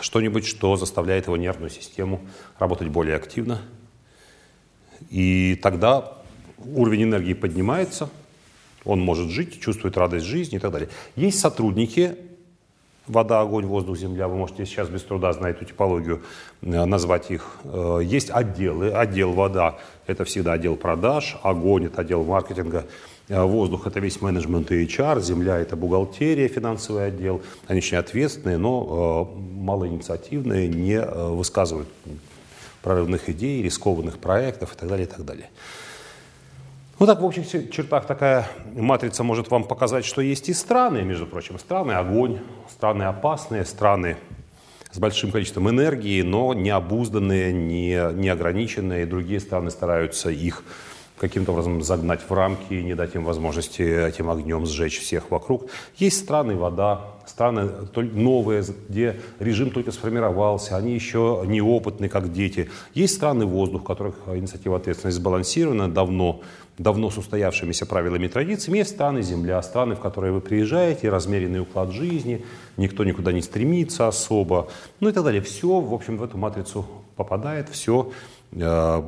что-нибудь, 0.00 0.46
что 0.46 0.76
заставляет 0.76 1.26
его 1.26 1.36
нервную 1.36 1.70
систему 1.70 2.20
работать 2.60 2.86
более 2.86 3.16
активно. 3.16 3.62
И 5.10 5.58
тогда 5.60 6.18
уровень 6.58 7.02
энергии 7.02 7.34
поднимается– 7.34 8.10
он 8.84 9.00
может 9.00 9.30
жить, 9.30 9.60
чувствует 9.60 9.96
радость 9.96 10.26
жизни 10.26 10.56
и 10.56 10.60
так 10.60 10.72
далее. 10.72 10.88
Есть 11.16 11.40
сотрудники, 11.40 12.16
вода, 13.06 13.40
огонь, 13.40 13.66
воздух, 13.66 13.96
земля, 13.98 14.28
вы 14.28 14.36
можете 14.36 14.64
сейчас 14.66 14.88
без 14.88 15.02
труда 15.02 15.32
знать 15.32 15.56
эту 15.56 15.66
типологию, 15.66 16.22
э, 16.62 16.84
назвать 16.84 17.30
их. 17.30 17.58
Э, 17.64 18.00
есть 18.02 18.30
отделы, 18.30 18.90
отдел 18.90 19.32
вода– 19.32 19.78
это 20.06 20.24
всегда 20.24 20.54
отдел 20.54 20.76
продаж, 20.76 21.36
огонь– 21.42 21.86
это 21.86 22.00
отдел 22.00 22.24
маркетинга, 22.24 22.86
э, 23.28 23.42
воздух– 23.42 23.86
это 23.86 24.00
весь 24.00 24.20
менеджмент 24.20 24.70
и 24.72 24.84
HR, 24.84 25.20
земля– 25.20 25.58
это 25.60 25.76
бухгалтерия, 25.76 26.48
финансовый 26.48 27.06
отдел. 27.06 27.42
Они 27.66 27.78
очень 27.78 27.98
ответственные, 27.98 28.58
но 28.58 29.30
малоинициативные, 29.34 30.68
не 30.68 31.00
высказывают 31.00 31.88
прорывных 32.82 33.28
идей, 33.30 33.62
рискованных 33.62 34.18
проектов 34.18 34.74
и 34.74 34.78
так 34.78 34.88
далее, 34.88 35.06
и 35.06 35.10
так 35.10 35.24
далее. 35.24 35.48
Ну 37.00 37.06
так, 37.06 37.20
в 37.20 37.24
общих 37.24 37.48
чертах 37.72 38.06
такая 38.06 38.46
матрица 38.72 39.24
может 39.24 39.50
вам 39.50 39.64
показать, 39.64 40.04
что 40.04 40.20
есть 40.20 40.48
и 40.48 40.54
страны, 40.54 41.02
между 41.02 41.26
прочим, 41.26 41.58
страны 41.58 41.92
огонь, 41.92 42.38
страны 42.70 43.02
опасные, 43.02 43.64
страны 43.64 44.16
с 44.92 44.98
большим 45.00 45.32
количеством 45.32 45.68
энергии, 45.68 46.22
но 46.22 46.54
не 46.54 46.70
обузданные, 46.70 47.52
не, 47.52 48.00
не 48.14 48.28
ограниченные. 48.28 49.06
Другие 49.06 49.40
страны 49.40 49.72
стараются 49.72 50.30
их 50.30 50.62
каким-то 51.18 51.52
образом 51.52 51.82
загнать 51.82 52.20
в 52.28 52.32
рамки, 52.32 52.74
не 52.74 52.94
дать 52.94 53.14
им 53.16 53.24
возможности 53.24 53.82
этим 53.82 54.30
огнем 54.30 54.64
сжечь 54.66 55.00
всех 55.00 55.30
вокруг. 55.30 55.70
Есть 55.96 56.20
страны, 56.20 56.54
вода, 56.54 57.00
страны 57.26 57.70
новые, 57.94 58.64
где 58.88 59.20
режим 59.38 59.70
только 59.70 59.92
сформировался, 59.92 60.76
они 60.76 60.94
еще 60.94 61.42
неопытны, 61.46 62.08
как 62.08 62.32
дети. 62.32 62.70
Есть 62.94 63.14
страны, 63.14 63.46
воздух, 63.46 63.82
в 63.82 63.84
которых 63.84 64.16
инициатива 64.26 64.76
ответственности 64.76 65.20
сбалансирована 65.20 65.90
давно, 65.90 66.40
давно 66.78 67.10
с 67.10 67.18
устоявшимися 67.18 67.86
правилами 67.86 68.26
и 68.26 68.28
традициями. 68.28 68.78
Есть 68.78 68.90
страны, 68.90 69.22
земля, 69.22 69.62
страны, 69.62 69.94
в 69.94 70.00
которые 70.00 70.32
вы 70.32 70.40
приезжаете, 70.40 71.10
размеренный 71.10 71.60
уклад 71.60 71.92
жизни, 71.92 72.44
никто 72.76 73.04
никуда 73.04 73.32
не 73.32 73.42
стремится 73.42 74.08
особо, 74.08 74.68
ну 75.00 75.08
и 75.08 75.12
так 75.12 75.24
далее. 75.24 75.40
Все, 75.40 75.80
в 75.80 75.94
общем, 75.94 76.16
в 76.16 76.22
эту 76.22 76.38
матрицу 76.38 76.86
попадает, 77.16 77.68
все 77.68 78.10
э, 78.52 79.02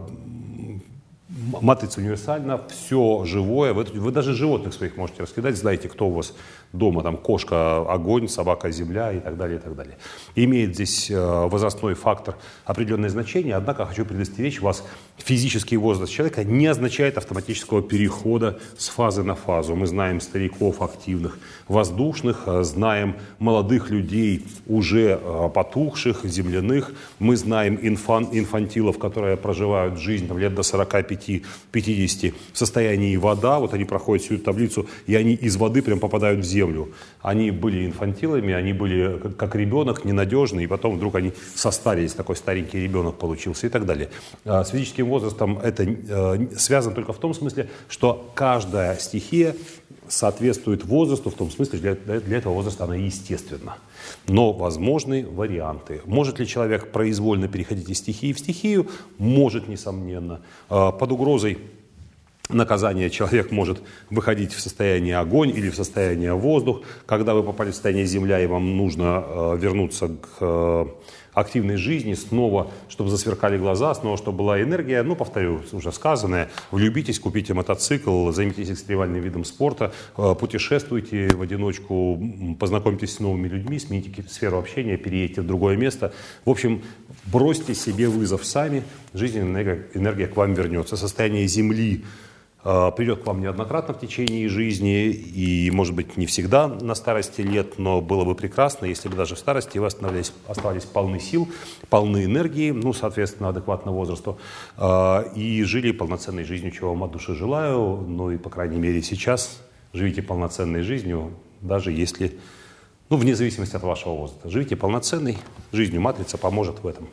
матрица 1.61 2.01
универсальна, 2.01 2.61
все 2.69 3.25
живое. 3.25 3.73
Вы, 3.73 3.85
вы 3.85 4.13
даже 4.13 4.35
животных 4.35 4.75
своих 4.75 4.97
можете 4.97 5.23
раскидать, 5.23 5.57
знаете, 5.57 5.89
кто 5.89 6.09
у 6.09 6.13
вас 6.13 6.35
дома, 6.73 7.03
там 7.03 7.17
кошка 7.17 7.79
огонь, 7.93 8.29
собака 8.29 8.71
земля 8.71 9.13
и 9.13 9.21
так 9.21 9.37
далее, 9.37 9.59
и 9.59 9.61
так 9.61 9.75
далее. 9.75 9.97
Имеет 10.35 10.75
здесь 10.75 11.11
э, 11.11 11.47
возрастной 11.49 11.95
фактор 11.95 12.37
определенное 12.65 13.11
значение, 13.11 13.57
однако 13.57 13.87
хочу 13.87 14.05
предостеречь 14.05 14.61
вас, 14.61 14.85
физический 15.19 15.77
возраст 15.77 16.13
человека 16.13 16.45
не 16.45 16.67
означает 16.67 17.17
автоматического 17.19 17.83
перехода 17.83 18.59
с 18.77 18.89
фазы 18.89 19.23
на 19.23 19.35
фазу. 19.35 19.75
Мы 19.75 19.87
знаем 19.87 20.21
стариков 20.21 20.83
активных, 20.83 21.39
воздушных, 21.69 22.45
э, 22.47 22.63
знаем 22.63 23.17
молодых 23.39 23.91
людей, 23.91 24.45
уже 24.67 25.19
э, 25.21 25.51
потухших, 25.55 26.25
земляных, 26.25 26.93
мы 27.19 27.37
знаем 27.37 27.79
инфан, 27.83 28.29
инфантилов, 28.33 28.99
которые 28.99 29.37
проживают 29.37 29.99
жизнь 29.99 30.29
там, 30.29 30.39
лет 30.39 30.55
до 30.55 30.63
45-50 30.63 32.35
в 32.53 32.59
состоянии 32.59 33.17
вода, 33.17 33.59
вот 33.59 33.75
они 33.75 33.85
проходят 33.85 34.25
всю 34.25 34.35
эту 34.35 34.45
таблицу, 34.45 34.87
и 35.07 35.15
они 35.15 35.35
из 35.35 35.57
воды 35.57 35.83
прям 35.83 35.99
попадают 35.99 36.41
в 36.41 36.49
землю. 36.49 36.93
Они 37.23 37.51
были 37.51 37.87
инфантилами, 37.87 38.53
они 38.53 38.73
были 38.73 39.19
как 39.37 39.55
ребенок, 39.57 40.05
ненадежный, 40.05 40.65
и 40.65 40.67
потом 40.67 40.97
вдруг 40.97 41.15
они 41.17 41.33
состарились, 41.55 42.13
такой 42.13 42.37
старенький 42.37 42.83
ребенок 42.83 43.17
получился 43.19 43.67
и 43.67 43.71
так 43.71 43.87
далее. 43.87 44.11
А 44.45 44.63
с 44.63 44.71
физическим 44.71 45.06
возрастом 45.09 45.59
это 45.59 45.85
э, 45.85 46.57
связано 46.57 46.95
только 46.95 47.13
в 47.13 47.19
том 47.19 47.35
смысле, 47.35 47.69
что 47.89 48.31
каждая 48.35 48.97
стихия 48.99 49.55
соответствует 50.09 50.85
возрасту, 50.85 51.31
в 51.31 51.35
том 51.35 51.51
смысле, 51.51 51.79
для, 51.79 52.21
для 52.21 52.39
этого 52.39 52.55
возраста 52.55 52.85
она 52.85 52.97
естественна. 52.97 53.77
Но 54.29 54.53
возможны 54.53 55.27
варианты. 55.27 56.01
Может 56.05 56.39
ли 56.39 56.47
человек 56.47 56.93
произвольно 56.93 57.49
переходить 57.49 57.89
из 57.89 57.99
стихии 57.99 58.33
в 58.33 58.39
стихию? 58.39 58.89
Может, 59.19 59.69
несомненно. 59.69 60.41
А, 60.69 60.93
под 60.93 61.13
угрозой 61.13 61.59
наказание 62.49 63.11
человек 63.11 63.51
может 63.51 63.83
выходить 64.11 64.53
в 64.53 64.61
состояние 64.61 65.19
огонь 65.19 65.51
или 65.51 65.71
в 65.71 65.77
состояние 65.77 66.35
воздух. 66.35 66.83
Когда 67.07 67.35
вы 67.35 67.43
попали 67.43 67.71
в 67.71 67.75
состояние 67.75 68.07
земля 68.07 68.41
и 68.41 68.47
вам 68.47 68.77
нужно 68.77 69.25
э, 69.27 69.57
вернуться 69.59 70.09
к 70.09 70.29
э, 70.41 70.87
активной 71.37 71.77
жизни, 71.77 72.15
снова, 72.15 72.71
чтобы 72.89 73.11
засверкали 73.11 73.59
глаза, 73.59 73.95
снова, 73.95 74.17
чтобы 74.17 74.39
была 74.39 74.63
энергия. 74.63 75.03
Ну, 75.03 75.15
повторю 75.15 75.61
уже 75.71 75.93
сказанное, 75.93 76.49
влюбитесь, 76.71 77.21
купите 77.21 77.53
мотоцикл, 77.53 78.31
займитесь 78.33 78.71
экстремальным 78.71 79.21
видом 79.21 79.45
спорта, 79.45 79.93
э, 80.17 80.35
путешествуйте 80.35 81.29
в 81.29 81.43
одиночку, 81.43 82.19
познакомьтесь 82.59 83.13
с 83.15 83.21
новыми 83.21 83.49
людьми, 83.49 83.79
смените 83.79 84.25
сферу 84.29 84.59
общения, 84.59 84.97
переедьте 84.97 85.43
в 85.43 85.47
другое 85.47 85.77
место. 85.77 86.15
В 86.47 86.51
общем, 86.51 86.83
бросьте 87.27 87.75
себе 87.75 88.09
вызов 88.09 88.47
сами, 88.47 88.83
жизненная 89.13 89.89
энергия, 89.93 90.29
к 90.29 90.37
вам 90.37 90.55
вернется. 90.55 90.97
Состояние 90.97 91.47
Земли 91.49 92.03
придет 92.67 93.23
к 93.23 93.27
вам 93.27 93.41
неоднократно 93.41 93.95
в 93.95 94.01
течение 94.01 94.49
жизни, 94.49 95.07
и, 95.11 95.71
может 95.71 95.95
быть, 95.95 96.17
не 96.17 96.27
всегда 96.27 96.67
на 96.67 96.97
старости 96.97 97.41
лет, 97.41 97.79
но 97.79 98.01
было 98.01 98.25
бы 98.25 98.35
прекрасно, 98.35 98.87
если 98.87 99.09
бы 99.09 99.15
даже 99.15 99.37
в 99.37 99.39
старости 99.39 99.79
вы 99.79 99.87
оставались, 99.87 100.33
оставались 100.49 100.85
полны 100.85 101.21
сил, 101.21 101.49
полны 101.91 102.25
энергии, 102.25 102.73
ну, 102.73 102.93
соответственно, 102.93 103.51
адекватно 103.51 103.93
возрасту, 103.93 104.39
э, 104.79 105.33
и 105.37 105.63
жили 105.63 105.93
полноценной 105.93 106.43
жизнью, 106.43 106.73
чего 106.73 106.91
вам 106.91 107.05
от 107.05 107.13
души 107.13 107.37
желаю, 107.37 108.05
ну 108.09 108.33
и, 108.33 108.37
по 108.37 108.51
крайней 108.51 108.79
мере, 108.79 109.01
сейчас 109.01 109.63
живите 109.93 110.23
полноценной 110.23 110.83
жизнью, 110.83 111.35
даже 111.61 111.93
если, 111.93 112.37
ну, 113.11 113.17
вне 113.17 113.37
зависимости 113.37 113.77
от 113.77 113.85
вашего 113.85 114.15
возраста. 114.15 114.51
Живите 114.51 114.75
полноценной 114.75 115.39
жизнью, 115.71 116.01
матрица 116.01 116.37
поможет 116.37 116.83
в 116.83 116.87
этом. 116.89 117.07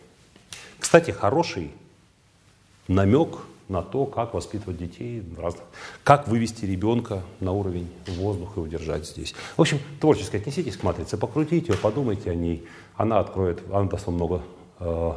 Кстати, 0.80 1.12
хороший 1.12 1.70
намек– 2.88 3.38
на 3.70 3.82
то, 3.82 4.06
как 4.06 4.34
воспитывать 4.34 4.78
детей, 4.78 5.24
как 6.04 6.28
вывести 6.28 6.66
ребенка 6.66 7.24
на 7.40 7.52
уровень 7.52 7.90
воздуха 8.08 8.60
и 8.60 8.64
удержать 8.64 9.08
здесь. 9.08 9.34
В 9.56 9.62
общем, 9.62 9.80
творчески 10.00 10.36
отнеситесь 10.36 10.78
к 10.78 10.84
матрице, 10.84 11.18
покрутите 11.18 11.72
ее, 11.72 11.78
подумайте 11.78 12.32
о 12.32 12.36
ней. 12.36 12.68
Она 12.96 13.20
откроет, 13.20 13.62
она 13.72 13.90
даст 13.90 14.06
вам 14.06 14.16
много 14.16 14.42
э, 14.80 15.14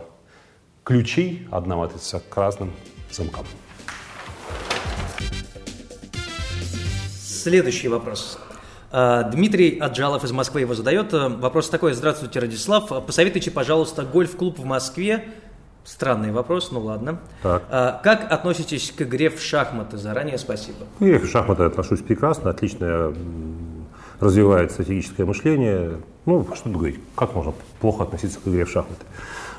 ключей, 0.85 1.47
одна 1.51 1.77
матрица, 1.77 2.21
к 2.21 2.37
разным 2.37 2.73
замкам. 3.11 3.45
Следующий 7.21 7.89
вопрос. 7.89 8.39
Э, 8.93 9.25
Дмитрий 9.31 9.79
Аджалов 9.79 10.25
из 10.25 10.33
Москвы 10.33 10.61
его 10.61 10.75
задает. 10.75 11.13
Э, 11.13 11.29
вопрос 11.29 11.69
такой. 11.69 11.93
Здравствуйте, 11.93 12.39
Радислав. 12.39 12.89
Посоветуйте, 13.05 13.51
пожалуйста, 13.51 14.05
гольф-клуб 14.05 14.59
в 14.59 14.65
Москве 14.65 15.29
Странный 15.87 16.33
вопрос, 16.33 16.73
ну 16.73 16.81
ладно. 16.81 17.21
Так. 17.43 17.63
А, 17.71 18.01
как 18.03 18.31
относитесь 18.33 18.91
к 18.91 19.03
игре 19.03 19.31
в 19.31 19.41
шахматы? 19.41 19.97
Заранее 19.97 20.37
спасибо. 20.37 20.79
Я 20.99 21.21
в 21.21 21.27
шахматы 21.27 21.63
отношусь 21.63 22.01
прекрасно, 22.01 22.51
отлично 22.51 23.15
развивает 24.19 24.73
стратегическое 24.73 25.25
мышление. 25.25 25.99
Ну, 26.25 26.45
что 26.55 26.65
тут 26.65 26.73
говорить, 26.73 26.99
как 27.15 27.35
можно 27.37 27.55
плохо 27.81 28.03
относиться 28.03 28.41
к 28.41 28.49
игре 28.49 28.65
в 28.65 28.71
шахматы? 28.71 29.05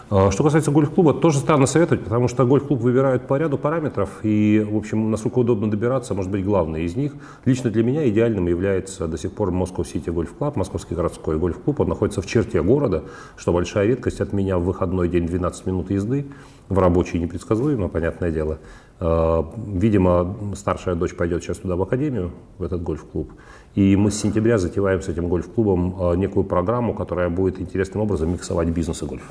А, 0.09 0.31
что 0.31 0.43
касается 0.43 0.71
гольф-клуба, 0.71 1.13
тоже 1.13 1.39
странно 1.39 1.65
советовать, 1.65 2.05
потому 2.05 2.29
что 2.29 2.45
гольф-клуб 2.45 2.79
выбирают 2.79 3.27
по 3.27 3.37
ряду 3.37 3.57
параметров, 3.57 4.19
и, 4.23 4.65
в 4.69 4.77
общем, 4.77 5.11
насколько 5.11 5.39
удобно 5.39 5.69
добираться, 5.69 6.13
может 6.13 6.31
быть, 6.31 6.45
главный 6.45 6.85
из 6.85 6.95
них. 6.95 7.13
Лично 7.43 7.69
для 7.69 7.83
меня 7.83 8.07
идеальным 8.07 8.47
является 8.47 9.07
до 9.07 9.17
сих 9.17 9.33
пор 9.33 9.51
Moscow 9.51 9.83
City 9.83 10.05
Golf 10.05 10.29
Club, 10.39 10.53
Московский 10.55 10.95
городской 10.95 11.37
гольф-клуб. 11.37 11.81
Он 11.81 11.89
находится 11.89 12.21
в 12.21 12.25
черте 12.25 12.63
города, 12.63 13.03
что 13.35 13.51
большая 13.51 13.87
редкость 13.87 14.21
от 14.21 14.31
меня 14.31 14.57
в 14.57 14.63
выходной 14.63 15.09
день 15.09 15.27
12 15.27 15.65
минут 15.65 15.91
езды, 15.91 16.25
в 16.69 16.79
рабочий 16.79 17.19
непредсказуемо, 17.19 17.89
понятное 17.89 18.31
дело. 18.31 18.59
А, 19.01 19.45
видимо, 19.57 20.35
старшая 20.55 20.95
дочь 20.95 21.15
пойдет 21.15 21.43
сейчас 21.43 21.57
туда 21.57 21.75
в 21.75 21.81
академию, 21.81 22.31
в 22.59 22.63
этот 22.63 22.81
гольф-клуб. 22.81 23.33
И 23.75 23.97
мы 23.97 24.09
с 24.11 24.19
сентября 24.19 24.57
затеваем 24.57 25.01
с 25.01 25.09
этим 25.09 25.27
гольф-клубом 25.27 25.95
а, 25.99 26.13
некую 26.13 26.45
программу, 26.45 26.93
которая 26.93 27.29
будет 27.29 27.59
интересным 27.59 28.03
образом 28.03 28.31
миксовать 28.31 28.69
бизнес 28.69 29.03
и 29.03 29.05
гольф. 29.05 29.23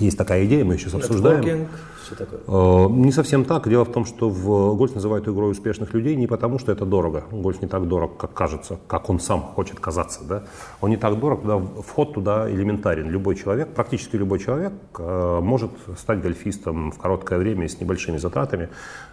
Есть 0.00 0.18
такая 0.18 0.44
идея, 0.46 0.64
мы 0.64 0.76
сейчас 0.78 0.94
обсуждаем. 0.94 1.68
Все 2.06 2.14
такое. 2.14 2.40
Э, 2.46 2.88
не 2.88 3.10
совсем 3.10 3.44
так. 3.44 3.68
Дело 3.68 3.84
в 3.84 3.90
том, 3.90 4.04
что 4.04 4.30
в 4.30 4.76
гольф 4.76 4.94
называют 4.94 5.26
игрой 5.26 5.50
успешных 5.50 5.92
людей 5.92 6.14
не 6.14 6.28
потому, 6.28 6.60
что 6.60 6.70
это 6.70 6.86
дорого. 6.86 7.24
Гольф 7.32 7.60
не 7.60 7.66
так 7.66 7.88
дорог, 7.88 8.16
как 8.16 8.32
кажется, 8.32 8.78
как 8.86 9.10
он 9.10 9.18
сам 9.18 9.40
хочет 9.40 9.80
казаться. 9.80 10.20
Да? 10.22 10.44
Он 10.80 10.90
не 10.90 10.96
так 10.96 11.18
дорог, 11.18 11.42
туда, 11.42 11.58
вход 11.58 12.14
туда 12.14 12.48
элементарен. 12.48 13.10
Любой 13.10 13.34
человек, 13.34 13.74
практически 13.74 14.14
любой 14.14 14.38
человек 14.38 14.72
э, 14.96 15.40
может 15.42 15.72
стать 15.98 16.22
гольфистом 16.22 16.92
в 16.92 16.98
короткое 16.98 17.40
время 17.40 17.66
с 17.68 17.80
небольшими 17.80 18.18
затратами. 18.18 18.68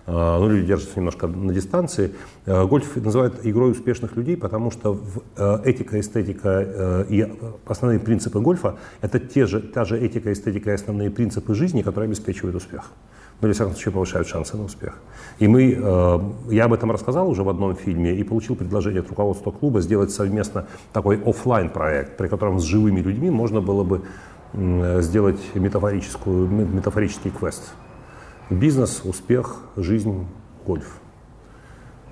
Э, 0.05 0.37
ну, 0.39 0.47
люди 0.47 0.67
держатся 0.67 0.93
немножко 0.97 1.25
на 1.25 1.51
дистанции. 1.51 2.13
Гольф 2.45 2.95
называют 2.97 3.39
игрой 3.43 3.71
успешных 3.71 4.15
людей, 4.15 4.37
потому 4.37 4.69
что 4.69 4.99
этика, 5.63 5.99
эстетика 5.99 7.05
и 7.09 7.27
основные 7.65 7.99
принципы 7.99 8.39
гольфа– 8.39 8.75
это 9.01 9.19
те 9.19 9.47
же, 9.47 9.61
та 9.61 9.85
же 9.85 9.97
этика, 9.97 10.31
эстетика 10.31 10.71
и 10.71 10.73
основные 10.73 11.09
принципы 11.09 11.55
жизни, 11.55 11.81
которые 11.81 12.09
обеспечивают 12.09 12.55
успех. 12.55 12.82
Ну, 13.43 13.49
или, 13.49 13.53
в 13.53 13.55
всяком 13.55 13.73
случае, 13.73 13.91
повышают 13.91 14.27
шансы 14.29 14.55
на 14.55 14.63
успех. 14.63 14.93
И 15.37 15.49
мы, 15.49 15.77
э, 15.77 16.19
я 16.49 16.63
об 16.63 16.71
этом 16.71 16.91
рассказал 16.91 17.29
уже 17.29 17.43
в 17.43 17.49
одном 17.49 17.75
фильме 17.75 18.15
и 18.15 18.23
получил 18.23 18.55
предложение 18.55 19.01
от 19.01 19.09
руководства 19.09 19.51
клуба 19.51 19.81
сделать 19.81 20.11
совместно 20.11 20.65
такой 20.93 21.21
офлайн 21.21 21.67
проект, 21.69 22.15
при 22.15 22.29
котором 22.29 22.57
с 22.61 22.63
живыми 22.63 23.01
людьми 23.01 23.29
можно 23.29 23.59
было 23.59 23.83
бы 23.83 24.01
сделать 25.01 25.41
метафорическую, 25.55 26.47
метафорический 26.47 27.31
квест. 27.31 27.73
Бизнес, 28.49 29.01
успех, 29.03 29.57
жизнь, 29.75 30.25
гольф. 30.65 31.01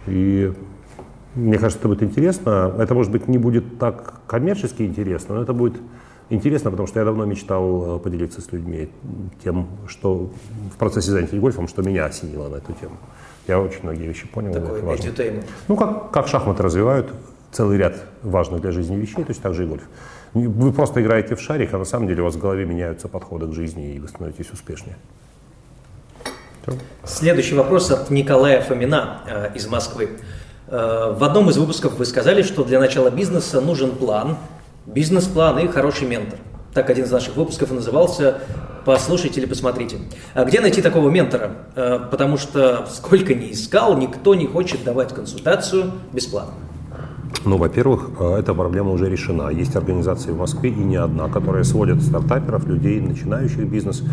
И 0.08 0.52
мне 1.36 1.58
кажется, 1.58 1.80
это 1.80 1.88
будет 1.88 2.04
интересно. 2.04 2.76
Это, 2.78 2.94
может 2.94 3.10
быть, 3.10 3.30
не 3.30 3.38
будет 3.38 3.80
так 3.80 4.16
коммерчески 4.28 4.82
интересно, 4.82 5.36
но 5.36 5.44
это 5.44 5.54
будет 5.54 5.76
интересно, 6.32 6.72
потому 6.72 6.88
что 6.88 7.00
я 7.00 7.06
давно 7.06 7.26
мечтал 7.26 7.98
э, 7.98 8.00
поделиться 8.00 8.42
с 8.42 8.52
людьми 8.52 8.90
тем, 9.44 9.68
что 9.88 10.32
в 10.74 10.78
процессе 10.78 11.12
занятий 11.12 11.38
гольфом, 11.40 11.68
что 11.68 11.82
меня 11.84 12.06
осенило 12.06 12.48
на 12.50 12.56
эту 12.56 12.74
тему. 12.74 12.98
Я 13.48 13.60
очень 13.60 13.84
многие 13.84 14.08
вещи 14.08 14.28
понял. 14.28 14.54
Такой 14.54 14.80
это 14.80 14.86
важно. 14.86 15.44
Ну, 15.68 15.76
как, 15.76 16.12
как 16.12 16.28
шахматы 16.28 16.64
развивают 16.64 17.14
целый 17.52 17.78
ряд 17.78 17.96
важных 18.24 18.62
для 18.62 18.72
жизни 18.72 18.96
вещей, 18.96 19.24
то 19.24 19.30
есть 19.32 19.42
также 19.42 19.64
и 19.64 19.68
гольф. 19.68 19.84
Вы 20.34 20.72
просто 20.72 21.02
играете 21.02 21.36
в 21.36 21.42
шарик, 21.42 21.74
а 21.74 21.78
на 21.78 21.86
самом 21.86 22.08
деле 22.08 22.22
у 22.22 22.26
вас 22.26 22.36
в 22.36 22.40
голове 22.40 22.66
меняются 22.66 23.08
подходы 23.08 23.48
к 23.48 23.54
жизни, 23.54 23.96
и 23.96 24.00
вы 24.00 24.08
становитесь 24.08 24.50
успешнее. 24.52 24.96
Следующий 27.04 27.56
вопрос 27.56 27.92
от 27.92 28.10
Николая 28.12 28.62
Фомина 28.62 29.22
э, 29.28 29.56
из 29.56 29.68
Москвы. 29.68 30.10
Э, 30.68 31.14
в 31.18 31.24
одном 31.24 31.50
из 31.50 31.58
выпусков 31.58 31.96
вы 31.98 32.06
сказали, 32.06 32.44
что 32.44 32.64
для 32.64 32.80
начала 32.80 33.10
бизнеса 33.10 33.60
нужен 33.60 33.96
план, 33.96 34.38
бизнес-план 34.94 35.60
и 35.60 35.68
хороший 35.68 36.08
ментор. 36.08 36.40
Так 36.74 36.90
один 36.90 37.06
из 37.06 37.12
наших 37.12 37.36
выпусков 37.36 37.72
назывался 37.72 38.40
«Послушайте 38.86 39.42
или 39.42 39.48
посмотрите». 39.48 39.98
А 40.34 40.46
где 40.46 40.62
найти 40.62 40.82
такого 40.82 41.10
ментора? 41.10 41.52
Э, 41.76 42.00
потому 42.10 42.38
что 42.38 42.88
сколько 42.90 43.34
ни 43.34 43.52
искал, 43.52 43.98
никто 43.98 44.36
не 44.36 44.48
хочет 44.48 44.84
давать 44.84 45.14
консультацию 45.14 45.92
бесплатно. 46.14 46.54
Ну, 47.44 47.58
во-первых, 47.58 48.12
э, 48.20 48.40
эта 48.40 48.54
проблема 48.54 48.92
уже 48.92 49.10
решена. 49.10 49.50
Есть 49.50 49.76
организации 49.76 50.32
в 50.32 50.38
Москве 50.38 50.70
и 50.70 50.74
не 50.74 50.96
одна, 50.96 51.28
которые 51.28 51.64
сводят 51.64 52.02
стартаперов, 52.02 52.68
людей, 52.68 53.02
начинающих 53.02 53.68
бизнес 53.68 54.04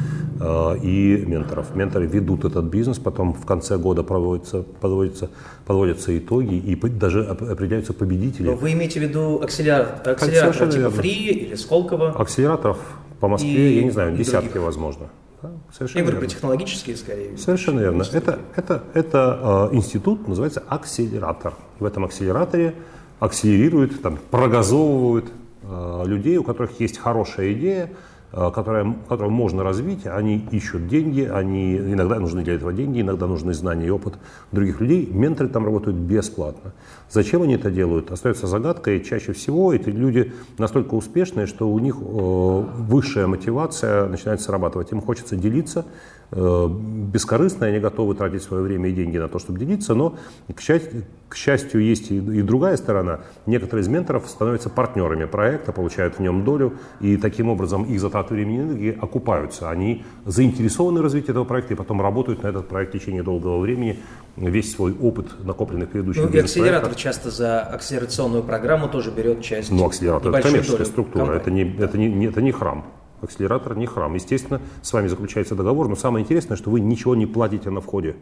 э, 0.41 0.77
и 0.83 1.25
менторов. 1.27 1.75
Менторы 1.75 2.07
ведут 2.07 2.45
этот 2.45 2.65
бизнес, 2.65 2.99
потом 2.99 3.35
в 3.35 3.45
конце 3.45 3.77
года 3.77 4.03
проводятся, 4.03 4.63
подводятся, 4.81 5.31
подводятся 5.67 6.17
итоги 6.17 6.55
и 6.55 6.75
даже 6.89 7.25
определяются 7.25 7.93
победители. 7.93 8.47
Но 8.47 8.55
вы 8.55 8.73
имеете 8.73 9.01
в 9.01 9.03
виду 9.03 9.41
акселератор, 9.43 10.15
акселератор 10.15 10.69
типа 10.69 10.91
Фри 10.91 11.27
или 11.27 11.55
Сколково? 11.55 12.11
Акселераторов 12.11 12.79
по 13.21 13.29
Москве, 13.29 13.73
и, 13.73 13.77
я 13.77 13.85
не 13.85 13.91
знаю, 13.91 14.17
десятки, 14.17 14.49
других. 14.49 14.63
возможно. 14.63 15.07
Да, 15.43 15.53
совершенно 15.73 16.05
говорю 16.05 16.21
про 16.21 16.27
технологические, 16.27 16.97
скорее. 16.97 17.37
Совершенно 17.37 17.81
верно. 17.81 18.05
Это, 18.13 18.39
это, 18.57 18.83
это 18.95 19.69
э, 19.71 19.77
институт, 19.77 20.27
называется 20.27 20.63
акселератор. 20.67 21.55
В 21.79 21.85
этом 21.85 22.05
акселераторе 22.05 22.75
акселерируют, 23.21 24.01
там, 24.03 24.19
прогазовывают 24.31 25.27
э, 25.63 26.03
людей, 26.07 26.37
у 26.37 26.45
которых 26.45 26.81
есть 26.81 26.99
хорошая 26.99 27.53
идея, 27.53 27.91
э, 28.33 28.51
которая, 28.55 28.95
которую 29.09 29.33
можно 29.33 29.63
развить, 29.63 30.07
они 30.07 30.47
ищут 30.51 30.87
деньги, 30.89 31.23
они, 31.23 31.77
иногда 31.77 32.19
нужны 32.19 32.43
для 32.43 32.55
этого 32.55 32.73
деньги, 32.73 33.01
иногда 33.01 33.27
нужны 33.27 33.55
знания 33.55 33.87
и 33.87 33.91
опыт 33.91 34.15
других 34.53 34.81
людей. 34.81 35.09
Менторы 35.11 35.49
там 35.49 35.65
работают 35.65 35.97
бесплатно. 35.97 36.73
Зачем 37.11 37.43
они 37.43 37.55
это 37.55 37.71
делают, 37.71 38.11
остается 38.13 38.47
загадкой. 38.47 39.03
Чаще 39.03 39.33
всего 39.33 39.73
эти 39.73 39.89
люди 39.89 40.33
настолько 40.59 40.95
успешные, 40.95 41.47
что 41.47 41.69
у 41.69 41.79
них 41.79 41.97
э, 41.97 42.01
высшая 42.01 43.27
мотивация 43.27 44.07
начинает 44.07 44.41
срабатывать. 44.41 44.93
Им 44.93 45.01
хочется 45.01 45.37
делиться, 45.37 45.87
Э, 46.31 46.69
бескорыстно, 46.69 47.67
они 47.67 47.79
готовы 47.79 48.15
тратить 48.15 48.43
свое 48.43 48.63
время 48.63 48.91
и 48.91 48.93
деньги 48.93 49.17
на 49.17 49.29
то, 49.29 49.39
чтобы 49.39 49.59
делиться, 49.59 49.95
но, 49.95 50.17
к 50.55 50.61
счастью, 50.61 51.05
к 51.29 51.37
счастью 51.37 51.83
есть 51.83 52.11
и, 52.11 52.17
и 52.17 52.43
другая 52.43 52.77
сторона. 52.77 53.21
Некоторые 53.47 53.83
из 53.83 53.89
менторов 53.89 54.29
становятся 54.29 54.69
партнерами 54.69 55.25
проекта, 55.25 55.73
получают 55.73 56.17
в 56.17 56.21
нем 56.21 56.45
долю, 56.45 56.75
и 57.01 57.17
таким 57.17 57.49
образом 57.49 57.85
их 57.85 57.99
затраты 58.01 58.35
времени 58.35 58.59
и 58.59 58.63
энергии 58.63 58.99
окупаются. 59.01 59.71
Они 59.71 60.05
заинтересованы 60.27 61.01
в 61.01 61.03
развитии 61.03 61.31
этого 61.31 61.45
проекта 61.45 61.73
и 61.73 61.77
потом 61.77 62.03
работают 62.03 62.43
на 62.43 62.49
этот 62.49 62.69
проект 62.69 62.95
в 62.95 62.99
течение 62.99 63.23
долгого 63.23 63.59
времени, 63.59 63.99
весь 64.37 64.73
свой 64.75 64.95
опыт, 65.01 65.29
накопленный 65.45 65.87
в 65.87 65.91
предыдущих 65.91 66.25
Ну 66.25 66.29
и 66.29 66.39
акселератор 66.39 66.95
часто 66.95 67.31
за 67.31 67.61
акселерационную 67.61 68.43
программу 68.43 68.89
тоже 68.89 69.11
берет 69.11 69.41
часть. 69.43 69.71
Ну, 69.71 69.87
акселератор– 69.87 70.31
это 70.35 70.47
коммерческая 70.47 70.87
структура, 70.87 71.33
это 71.33 71.51
не, 71.51 71.75
это, 71.79 71.97
не, 71.97 72.27
это 72.27 72.43
не 72.43 72.53
храм. 72.53 72.85
Акселератор 73.21 73.77
не 73.77 73.87
храм. 73.87 74.15
Естественно, 74.15 74.61
с 74.83 74.93
вами 74.93 75.09
заключается 75.09 75.55
договор, 75.55 75.89
но 75.89 75.97
самое 75.97 76.25
интересное, 76.25 76.57
что 76.57 76.71
вы 76.71 76.81
ничего 76.81 77.15
не 77.15 77.27
платите 77.27 77.71
на 77.71 77.81
входе. 77.81 78.17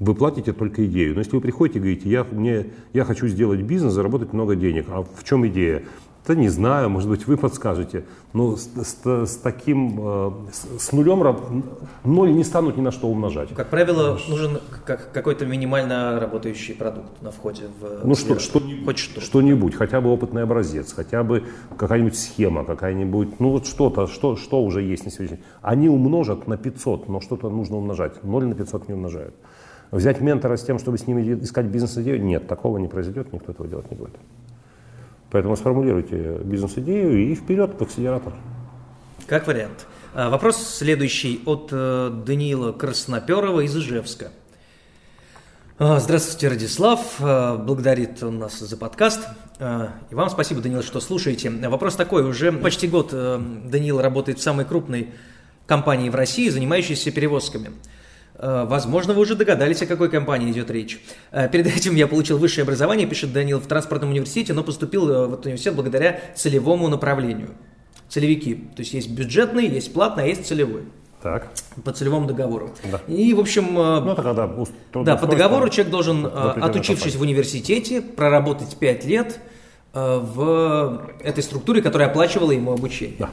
Вы 0.00 0.14
платите 0.14 0.52
только 0.52 0.84
идею. 0.86 1.14
Но 1.14 1.20
если 1.20 1.36
вы 1.36 1.40
приходите 1.40 1.78
и 1.78 1.82
говорите, 1.82 2.08
я, 2.08 2.24
мне, 2.24 2.66
я 2.92 3.04
хочу 3.04 3.28
сделать 3.28 3.60
бизнес, 3.60 3.92
заработать 3.92 4.32
много 4.32 4.56
денег, 4.56 4.86
а 4.88 5.02
в 5.02 5.22
чем 5.22 5.46
идея? 5.46 5.84
Да 6.26 6.36
не 6.36 6.48
знаю, 6.48 6.88
может 6.88 7.08
быть, 7.08 7.26
вы 7.26 7.36
подскажете. 7.36 8.04
Но 8.32 8.56
с, 8.56 8.68
с, 8.76 9.26
с 9.26 9.36
таким, 9.38 9.98
э, 10.00 10.30
с, 10.78 10.92
нулем 10.92 11.64
ноль 12.04 12.32
не 12.32 12.44
станут 12.44 12.76
ни 12.76 12.80
на 12.80 12.92
что 12.92 13.08
умножать. 13.08 13.48
Как 13.54 13.70
правило, 13.70 14.16
нужен 14.28 14.60
как, 14.86 15.10
какой-то 15.12 15.46
минимально 15.46 16.20
работающий 16.20 16.74
продукт 16.74 17.20
на 17.22 17.32
входе 17.32 17.64
в 17.80 18.06
Ну 18.06 18.14
что, 18.14 18.38
что, 18.38 18.60
Хоть 18.84 18.98
что 18.98 19.20
что-нибудь, 19.20 19.74
хотя 19.74 20.00
бы 20.00 20.10
опытный 20.10 20.44
образец, 20.44 20.92
хотя 20.92 21.24
бы 21.24 21.44
какая-нибудь 21.76 22.16
схема, 22.16 22.64
какая-нибудь, 22.64 23.40
ну 23.40 23.50
вот 23.50 23.66
что-то, 23.66 24.06
что, 24.06 24.36
что 24.36 24.62
уже 24.62 24.82
есть 24.82 25.04
на 25.04 25.10
сегодня. 25.10 25.40
Они 25.60 25.88
умножат 25.88 26.46
на 26.46 26.56
500, 26.56 27.08
но 27.08 27.20
что-то 27.20 27.50
нужно 27.50 27.76
умножать. 27.76 28.22
Ноль 28.22 28.44
на 28.44 28.54
500 28.54 28.88
не 28.88 28.94
умножают. 28.94 29.34
Взять 29.90 30.20
ментора 30.20 30.56
с 30.56 30.62
тем, 30.62 30.78
чтобы 30.78 30.98
с 30.98 31.06
ними 31.08 31.42
искать 31.42 31.66
бизнес-идею, 31.66 32.22
нет, 32.22 32.46
такого 32.46 32.78
не 32.78 32.86
произойдет, 32.86 33.32
никто 33.32 33.50
этого 33.52 33.68
делать 33.68 33.90
не 33.90 33.96
будет. 33.96 34.14
Поэтому 35.32 35.56
сформулируйте 35.56 36.40
бизнес-идею 36.44 37.30
и 37.30 37.34
вперед 37.34 37.74
в 37.78 37.82
акселератор. 37.82 38.34
Как 39.26 39.46
вариант. 39.46 39.86
А, 40.14 40.28
вопрос 40.28 40.58
следующий 40.58 41.40
от 41.46 41.70
э, 41.72 42.10
Даниила 42.26 42.72
Красноперова 42.72 43.60
из 43.60 43.74
Ижевска. 43.74 44.30
А, 45.78 45.98
здравствуйте, 46.00 46.48
Радислав. 46.48 47.16
А, 47.20 47.56
благодарит 47.56 48.22
он 48.22 48.40
нас 48.40 48.58
за 48.58 48.76
подкаст. 48.76 49.26
И 49.58 50.14
вам 50.14 50.28
спасибо, 50.28 50.60
Даниил, 50.60 50.82
что 50.82 51.00
слушаете. 51.00 51.48
Вопрос 51.48 51.96
такой. 51.96 52.24
Уже 52.28 52.52
почти 52.52 52.86
год 52.86 53.10
э, 53.12 53.40
Даниил 53.64 54.02
работает 54.02 54.38
в 54.38 54.42
самой 54.42 54.66
крупной 54.66 55.14
компании 55.66 56.10
в 56.10 56.14
России, 56.14 56.50
занимающейся 56.50 57.10
перевозками. 57.10 57.70
Э, 58.42 58.64
возможно, 58.64 59.14
вы 59.14 59.22
уже 59.22 59.36
догадались, 59.36 59.82
о 59.82 59.86
какой 59.86 60.10
компании 60.10 60.50
идет 60.50 60.68
речь. 60.70 61.00
Э, 61.30 61.48
перед 61.48 61.68
этим 61.68 61.94
я 61.94 62.08
получил 62.08 62.38
высшее 62.38 62.64
образование, 62.64 63.06
пишет 63.06 63.32
Данил, 63.32 63.60
в 63.60 63.66
транспортном 63.68 64.10
университете, 64.10 64.52
но 64.52 64.64
поступил 64.64 65.08
э, 65.08 65.26
в 65.28 65.34
этот 65.34 65.46
университет 65.46 65.76
благодаря 65.76 66.20
целевому 66.34 66.88
направлению. 66.88 67.50
Целевики. 68.08 68.56
То 68.74 68.80
есть 68.80 68.94
есть 68.94 69.10
бюджетный, 69.10 69.68
есть 69.68 69.92
платный, 69.92 70.24
а 70.24 70.26
есть 70.26 70.44
целевой. 70.44 70.82
Так. 71.22 71.52
По 71.84 71.92
целевому 71.92 72.26
договору. 72.26 72.72
Да. 72.90 73.00
И, 73.06 73.32
в 73.32 73.38
общем, 73.38 73.74
ну, 73.74 74.12
это 74.12 74.22
когда 74.22 74.50
да, 74.92 75.16
по 75.16 75.28
договору 75.28 75.68
человек 75.68 75.92
должен, 75.92 76.26
отучившись 76.26 77.14
в 77.14 77.22
университете, 77.22 78.02
проработать 78.02 78.76
5 78.76 79.04
лет 79.04 79.38
в 79.94 81.12
этой 81.22 81.44
структуре, 81.44 81.80
которая 81.80 82.08
оплачивала 82.08 82.50
ему 82.50 82.72
обучение. 82.72 83.28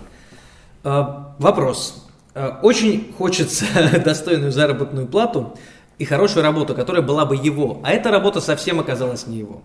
Да. 0.84 1.34
Вопрос. 1.40 2.09
Э, 2.40 2.54
очень 2.62 3.14
хочется 3.18 3.66
достойную 4.06 4.54
заработную 4.54 5.08
плату 5.08 5.58
и 5.98 6.06
хорошую 6.06 6.42
работу, 6.42 6.74
которая 6.74 7.02
была 7.02 7.26
бы 7.26 7.36
его. 7.36 7.82
А 7.84 7.92
эта 7.92 8.12
работа 8.12 8.40
совсем 8.40 8.80
оказалась 8.80 9.28
не 9.28 9.40
его. 9.40 9.62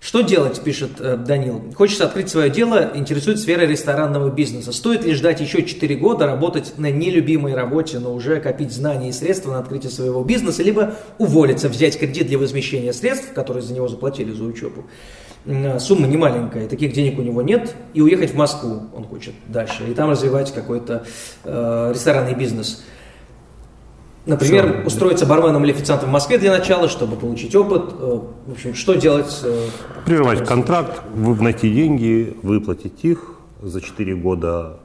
Что 0.00 0.20
делать, 0.20 0.60
пишет 0.62 1.00
э, 1.00 1.16
Данил. 1.16 1.72
Хочется 1.74 2.04
открыть 2.04 2.28
свое 2.28 2.50
дело, 2.50 2.92
интересует 2.94 3.40
сфера 3.40 3.62
ресторанного 3.62 4.30
бизнеса. 4.30 4.72
Стоит 4.72 5.04
ли 5.04 5.12
ждать 5.12 5.40
еще 5.40 5.64
4 5.64 5.96
года, 5.96 6.26
работать 6.26 6.74
на 6.78 6.90
нелюбимой 6.90 7.54
работе, 7.54 7.98
но 7.98 8.14
уже 8.14 8.40
копить 8.40 8.72
знания 8.72 9.08
и 9.08 9.12
средства 9.12 9.52
на 9.52 9.58
открытие 9.58 9.90
своего 9.90 10.22
бизнеса, 10.22 10.62
либо 10.62 10.94
уволиться, 11.18 11.68
взять 11.68 11.98
кредит 11.98 12.28
для 12.28 12.38
возмещения 12.38 12.92
средств, 12.92 13.32
которые 13.32 13.62
за 13.62 13.74
него 13.74 13.88
заплатили 13.88 14.32
за 14.32 14.44
учебу, 14.44 14.84
сумма 15.78 16.06
не 16.06 16.16
маленькая, 16.16 16.68
таких 16.68 16.92
денег 16.92 17.18
у 17.18 17.22
него 17.22 17.42
нет, 17.42 17.74
и 17.94 18.00
уехать 18.00 18.32
в 18.32 18.36
Москву 18.36 18.82
он 18.94 19.04
хочет 19.04 19.34
дальше, 19.46 19.82
и 19.90 19.94
там 19.94 20.10
развивать 20.10 20.52
какой-то 20.52 21.04
э, 21.44 21.90
ресторанный 21.92 22.34
бизнес. 22.34 22.84
Например, 24.28 24.80
Все. 24.80 24.86
устроиться 24.86 25.24
барменом 25.24 25.64
или 25.64 25.72
официантом 25.72 26.10
в 26.10 26.12
Москве 26.12 26.36
для 26.36 26.50
начала, 26.52 26.86
чтобы 26.88 27.16
получить 27.16 27.56
опыт. 27.56 27.94
Э, 27.98 28.20
в 28.46 28.52
общем, 28.52 28.74
что 28.74 28.92
делать? 28.94 29.40
Э, 29.42 29.66
Прервать 30.04 30.46
контракт, 30.46 31.00
найти 31.14 31.72
деньги, 31.72 32.36
выплатить 32.42 33.02
их 33.04 33.36
за 33.62 33.80
4 33.80 34.14
года 34.16 34.80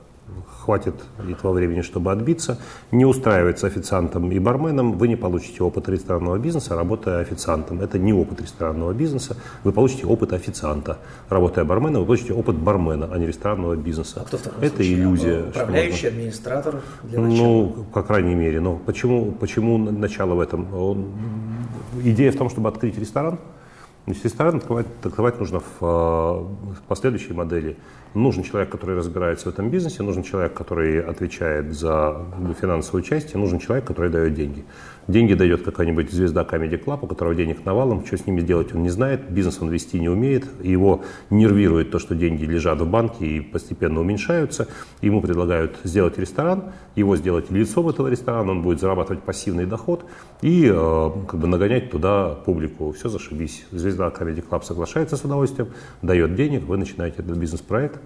хватит 0.63 0.95
этого 1.29 1.51
времени, 1.53 1.81
чтобы 1.81 2.11
отбиться. 2.11 2.57
Не 2.91 3.05
устраивается 3.05 3.67
официантом 3.67 4.31
и 4.31 4.39
барменом, 4.39 4.93
вы 4.93 5.07
не 5.07 5.15
получите 5.17 5.61
опыт 5.63 5.89
ресторанного 5.89 6.37
бизнеса, 6.37 6.75
работая 6.75 7.19
официантом. 7.19 7.81
Это 7.81 7.99
не 7.99 8.13
опыт 8.13 8.41
ресторанного 8.41 8.93
бизнеса, 8.93 9.35
вы 9.63 9.71
получите 9.73 10.05
опыт 10.07 10.33
официанта. 10.33 10.97
Работая 11.29 11.65
барменом, 11.65 12.01
вы 12.01 12.05
получите 12.05 12.33
опыт 12.33 12.55
бармена, 12.55 13.09
а 13.11 13.17
не 13.17 13.27
ресторанного 13.27 13.75
бизнеса. 13.75 14.21
А 14.21 14.23
кто 14.25 14.37
в 14.37 14.41
таком 14.41 14.63
Это 14.63 14.75
случае? 14.75 14.93
иллюзия. 14.93 15.43
Управляющий, 15.49 16.07
администратор 16.07 16.81
для 17.03 17.19
Ну, 17.19 17.85
по 17.93 18.01
крайней 18.01 18.35
мере. 18.35 18.59
Но 18.61 18.77
почему, 18.77 19.31
почему 19.31 19.77
начало 19.77 20.35
в 20.35 20.39
этом? 20.39 20.73
Он, 20.73 21.05
идея 22.03 22.31
в 22.31 22.37
том, 22.37 22.49
чтобы 22.49 22.69
открыть 22.69 22.97
ресторан. 22.97 23.37
То 24.05 24.11
есть 24.11 24.25
ресторан 24.25 24.57
открывать, 24.57 24.87
открывать 25.01 25.39
нужно 25.39 25.61
в, 25.61 25.79
в 25.79 26.81
последующей 26.89 27.33
модели. 27.33 27.77
Нужен 28.13 28.43
человек, 28.43 28.69
который 28.69 28.97
разбирается 28.97 29.49
в 29.49 29.53
этом 29.53 29.69
бизнесе, 29.69 30.03
нужен 30.03 30.23
человек, 30.23 30.53
который 30.53 31.01
отвечает 31.01 31.73
за 31.73 32.25
финансовую 32.59 33.03
часть, 33.03 33.33
и 33.33 33.37
нужен 33.37 33.59
человек, 33.59 33.85
который 33.85 34.09
дает 34.09 34.33
деньги. 34.33 34.65
Деньги 35.07 35.33
дает 35.33 35.63
какая-нибудь 35.63 36.11
звезда 36.11 36.47
Comedy 36.49 36.81
Club, 36.81 36.99
у 37.01 37.07
которого 37.07 37.35
денег 37.35 37.65
навалом, 37.65 38.05
что 38.05 38.17
с 38.17 38.25
ними 38.25 38.39
сделать 38.39 38.73
он 38.73 38.83
не 38.83 38.89
знает, 38.89 39.29
бизнес 39.29 39.59
он 39.61 39.69
вести 39.69 39.99
не 39.99 40.07
умеет, 40.07 40.45
его 40.63 41.03
нервирует 41.29 41.91
то, 41.91 41.99
что 41.99 42.15
деньги 42.15 42.45
лежат 42.45 42.79
в 42.79 42.89
банке 42.89 43.25
и 43.25 43.41
постепенно 43.41 43.99
уменьшаются. 43.99 44.67
Ему 45.01 45.21
предлагают 45.21 45.77
сделать 45.83 46.17
ресторан, 46.17 46.71
его 46.95 47.17
сделать 47.17 47.51
лицом 47.51 47.89
этого 47.89 48.07
ресторана, 48.07 48.51
он 48.51 48.61
будет 48.61 48.79
зарабатывать 48.79 49.23
пассивный 49.23 49.65
доход 49.65 50.05
и 50.41 50.71
э, 50.73 51.11
как 51.27 51.39
бы 51.39 51.47
нагонять 51.47 51.91
туда 51.91 52.29
публику. 52.45 52.91
Все 52.93 53.09
зашибись. 53.09 53.65
Звезда 53.71 54.07
Comedy 54.07 54.43
Club 54.47 54.63
соглашается 54.63 55.17
с 55.17 55.25
удовольствием, 55.25 55.69
дает 56.01 56.35
денег, 56.35 56.63
вы 56.63 56.77
начинаете 56.77 57.21
этот 57.21 57.37
бизнес-проект. 57.37 57.99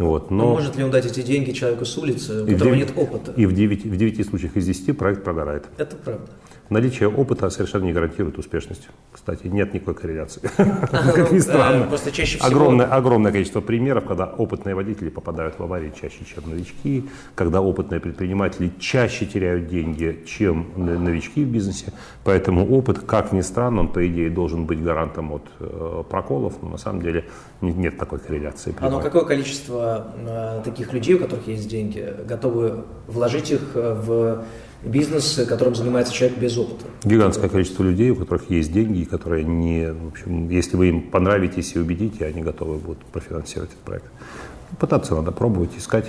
Вот, 0.00 0.30
но... 0.30 0.44
но 0.44 0.50
может 0.52 0.76
ли 0.76 0.84
он 0.84 0.90
дать 0.90 1.04
эти 1.04 1.20
деньги 1.20 1.50
человеку 1.52 1.84
с 1.84 1.98
улицы, 1.98 2.42
у 2.42 2.46
которого 2.46 2.74
9, 2.74 2.88
нет 2.88 2.98
опыта? 2.98 3.32
И 3.36 3.44
в 3.44 3.52
9, 3.52 3.84
в 3.84 3.96
9 3.96 4.26
случаях 4.26 4.56
из 4.56 4.64
10 4.64 4.96
проект 4.96 5.22
прогорает. 5.22 5.66
Это 5.76 5.94
правда. 5.94 6.26
Наличие 6.70 7.08
опыта 7.08 7.50
совершенно 7.50 7.84
не 7.86 7.92
гарантирует 7.92 8.38
успешность. 8.38 8.88
Кстати, 9.10 9.48
нет 9.48 9.74
никакой 9.74 9.94
корреляции. 9.94 10.40
Как 10.56 11.32
ни 11.32 11.38
ну, 11.38 11.42
странно. 11.42 11.86
Просто 11.86 12.12
чаще 12.12 12.38
всего... 12.38 12.46
Огромное, 12.46 12.86
огромное 12.86 13.32
количество 13.32 13.60
примеров, 13.60 14.04
когда 14.04 14.26
опытные 14.26 14.76
водители 14.76 15.08
попадают 15.08 15.58
в 15.58 15.62
аварии 15.64 15.92
чаще, 16.00 16.24
чем 16.24 16.48
новички, 16.48 17.10
когда 17.34 17.60
опытные 17.60 17.98
предприниматели 17.98 18.70
чаще 18.78 19.26
теряют 19.26 19.66
деньги, 19.66 20.22
чем 20.26 20.68
новички 20.76 21.44
в 21.44 21.48
бизнесе. 21.48 21.92
Поэтому 22.22 22.64
опыт, 22.70 23.00
как 23.00 23.32
ни 23.32 23.40
странно, 23.40 23.80
он, 23.80 23.88
по 23.88 24.06
идее, 24.06 24.30
должен 24.30 24.66
быть 24.66 24.80
гарантом 24.80 25.32
от 25.32 25.42
э, 25.58 26.04
проколов, 26.08 26.62
но 26.62 26.68
на 26.68 26.78
самом 26.78 27.02
деле 27.02 27.24
нет 27.60 27.98
такой 27.98 28.20
корреляции. 28.20 28.76
А 28.78 28.90
ну 28.90 29.00
какое 29.00 29.24
количество 29.24 30.14
э, 30.16 30.62
таких 30.64 30.92
людей, 30.92 31.16
у 31.16 31.18
которых 31.18 31.48
есть 31.48 31.68
деньги, 31.68 32.14
готовы 32.28 32.84
вложить 33.08 33.50
их 33.50 33.72
э, 33.74 33.94
в 33.94 34.44
бизнес, 34.82 35.40
которым 35.48 35.74
занимается 35.74 36.12
человек 36.12 36.38
без 36.38 36.56
опыта. 36.56 36.86
Гигантское 37.04 37.48
количество 37.48 37.82
людей, 37.82 38.10
у 38.10 38.16
которых 38.16 38.50
есть 38.50 38.72
деньги, 38.72 39.04
которые 39.04 39.44
не, 39.44 39.92
в 39.92 40.08
общем, 40.08 40.48
если 40.48 40.76
вы 40.76 40.88
им 40.88 41.02
понравитесь 41.10 41.74
и 41.74 41.78
убедите, 41.78 42.26
они 42.26 42.42
готовы 42.42 42.78
будут 42.78 43.04
профинансировать 43.06 43.70
этот 43.70 43.82
проект. 43.82 44.06
Пытаться 44.78 45.14
надо 45.14 45.32
пробовать, 45.32 45.70
искать, 45.76 46.06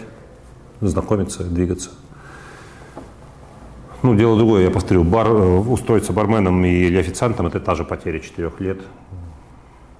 знакомиться, 0.79 1.43
двигаться. 1.43 1.89
Ну, 4.03 4.15
дело 4.15 4.35
другое, 4.37 4.63
я 4.63 4.71
повторю, 4.71 5.03
бар, 5.03 5.27
э, 5.27 5.57
устроиться 5.59 6.11
барменом 6.11 6.63
или 6.65 6.97
официантом– 6.97 7.45
это 7.47 7.59
та 7.59 7.75
же 7.75 7.83
потеря 7.83 8.19
четырех 8.19 8.59
лет. 8.59 8.81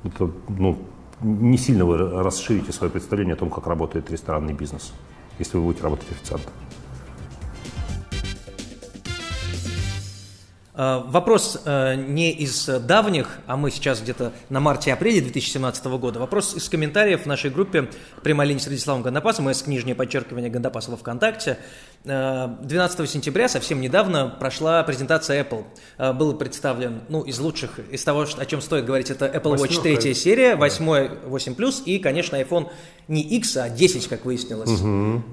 Это, 0.04 0.32
ну, 0.50 0.80
не 1.22 1.58
сильно 1.58 1.86
вы 1.86 1.98
расширите 1.98 2.72
свое 2.72 2.92
представление 2.92 3.34
о 3.34 3.38
том, 3.38 3.52
как 3.52 3.68
работает 3.68 4.10
ресторанный 4.10 4.54
бизнес, 4.54 4.92
если 5.38 5.58
вы 5.58 5.66
будете 5.66 5.84
работать 5.84 6.10
официантом. 6.10 6.52
Вопрос 10.74 11.62
э, 11.66 11.96
не 11.96 12.32
из 12.32 12.66
давних, 12.66 13.40
а 13.46 13.58
мы 13.58 13.72
сейчас 13.72 14.02
где-то 14.02 14.32
на 14.50 14.60
марте-апреле 14.60 15.22
2017 15.22 15.86
года. 15.86 16.20
Вопрос 16.20 16.56
из 16.56 16.70
комментариев 16.70 17.24
в 17.24 17.26
нашей 17.26 17.50
группе 17.50 17.90
«Прямая 18.24 18.48
линия 18.48 18.62
с 18.62 18.68
Радиславом 18.68 19.02
Гандапасом», 19.02 19.50
с 19.50 19.68
нижнее 19.68 19.96
подчеркивание 19.96 20.50
Гандапасова 20.50 20.96
ВКонтакте. 20.98 21.58
12 22.04 23.00
э, 23.00 23.08
сентября, 23.08 23.50
совсем 23.50 23.82
недавно, 23.82 24.28
прошла 24.28 24.82
презентация 24.84 25.44
Apple. 25.44 25.66
Был 26.14 26.34
представлен, 26.36 27.02
ну, 27.10 27.22
из 27.24 27.40
лучших, 27.40 27.80
из 27.92 28.04
того, 28.04 28.26
о 28.38 28.46
чем 28.46 28.62
стоит 28.62 28.86
говорить, 28.86 29.10
это 29.12 29.26
Apple 29.26 29.58
Watch 29.58 29.82
3 29.82 30.14
серия, 30.14 30.56
8, 30.56 31.26
8 31.26 31.54
Plus 31.54 31.84
и, 31.84 32.00
конечно, 32.00 32.38
iPhone 32.38 32.70
не 33.08 33.22
X, 33.22 33.58
а 33.58 33.70
10, 33.70 34.08
как 34.08 34.26
выяснилось. 34.26 34.82
Угу. 34.82 35.24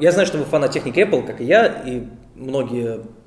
Я 0.00 0.12
знаю, 0.12 0.26
что 0.26 0.38
вы 0.38 0.44
фанат 0.44 0.72
техники 0.72 1.00
Apple, 1.00 1.26
как 1.26 1.40
и 1.40 1.44
я, 1.44 1.66
и 1.66 2.06
многие 2.34 2.82
Э, 2.82 3.21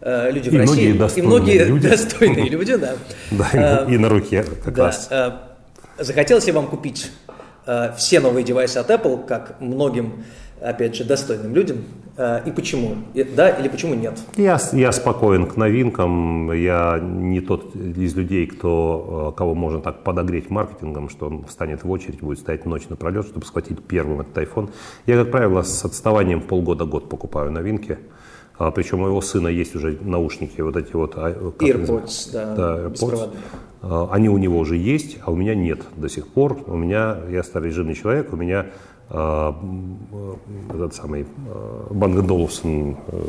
люди 0.00 0.48
и 0.48 0.50
в 0.50 0.56
России. 0.56 1.18
и 1.18 1.22
многие 1.22 1.64
люди. 1.64 1.88
достойные 1.90 2.48
люди, 2.48 2.76
да. 2.76 2.94
Да, 3.30 3.86
и 3.88 3.98
на 3.98 4.08
руке 4.08 4.44
как 4.64 4.78
раз. 4.78 5.08
Э, 5.10 5.32
захотелось 5.98 6.46
ли 6.46 6.52
вам 6.52 6.66
купить 6.66 7.10
э, 7.66 7.92
все 7.96 8.20
новые 8.20 8.44
девайсы 8.44 8.78
от 8.78 8.90
Apple, 8.90 9.26
как 9.26 9.60
многим, 9.60 10.24
опять 10.60 10.94
же, 10.96 11.04
достойным 11.04 11.54
людям, 11.54 11.84
и 12.46 12.50
почему? 12.50 12.96
Да 13.36 13.48
или 13.48 13.68
почему 13.68 13.94
нет? 13.94 14.18
Я, 14.36 14.58
я 14.72 14.90
спокоен 14.90 15.46
к 15.46 15.56
новинкам. 15.56 16.50
Я 16.50 16.98
не 17.00 17.40
тот 17.40 17.76
из 17.76 18.16
людей, 18.16 18.48
кто, 18.48 19.32
кого 19.36 19.54
можно 19.54 19.80
так 19.80 20.02
подогреть 20.02 20.50
маркетингом, 20.50 21.10
что 21.10 21.28
он 21.28 21.44
встанет 21.44 21.84
в 21.84 21.90
очередь, 21.90 22.18
будет 22.18 22.40
стоять 22.40 22.66
ночь 22.66 22.88
напролет, 22.88 23.24
чтобы 23.26 23.46
схватить 23.46 23.84
первым 23.86 24.22
этот 24.22 24.36
iPhone. 24.36 24.70
Я, 25.06 25.22
как 25.22 25.30
правило, 25.30 25.62
с 25.62 25.84
отставанием 25.84 26.40
полгода-год 26.40 27.08
покупаю 27.08 27.52
новинки. 27.52 27.98
А, 28.58 28.70
причем 28.70 29.02
у 29.02 29.06
его 29.06 29.20
сына 29.20 29.48
есть 29.48 29.76
уже 29.76 29.96
наушники, 30.00 30.60
вот 30.60 30.76
эти 30.76 30.92
вот... 30.92 31.12
А, 31.16 31.30
AirPods, 31.30 32.32
да, 32.32 32.54
да 32.54 32.78
AirPods. 32.88 33.30
А, 33.82 34.08
они 34.10 34.28
у 34.28 34.38
него 34.38 34.58
уже 34.58 34.76
есть, 34.76 35.18
а 35.24 35.30
у 35.30 35.36
меня 35.36 35.54
нет 35.54 35.80
до 35.96 36.08
сих 36.08 36.26
пор. 36.26 36.58
У 36.66 36.76
меня, 36.76 37.18
я 37.30 37.42
старорежимный 37.42 37.94
человек, 37.94 38.32
у 38.32 38.36
меня 38.36 38.66
а, 39.10 39.56
этот 40.74 40.94
самый 40.94 41.26
Банган 41.90 42.30
Олufsen 42.30 42.96
э, 43.06 43.22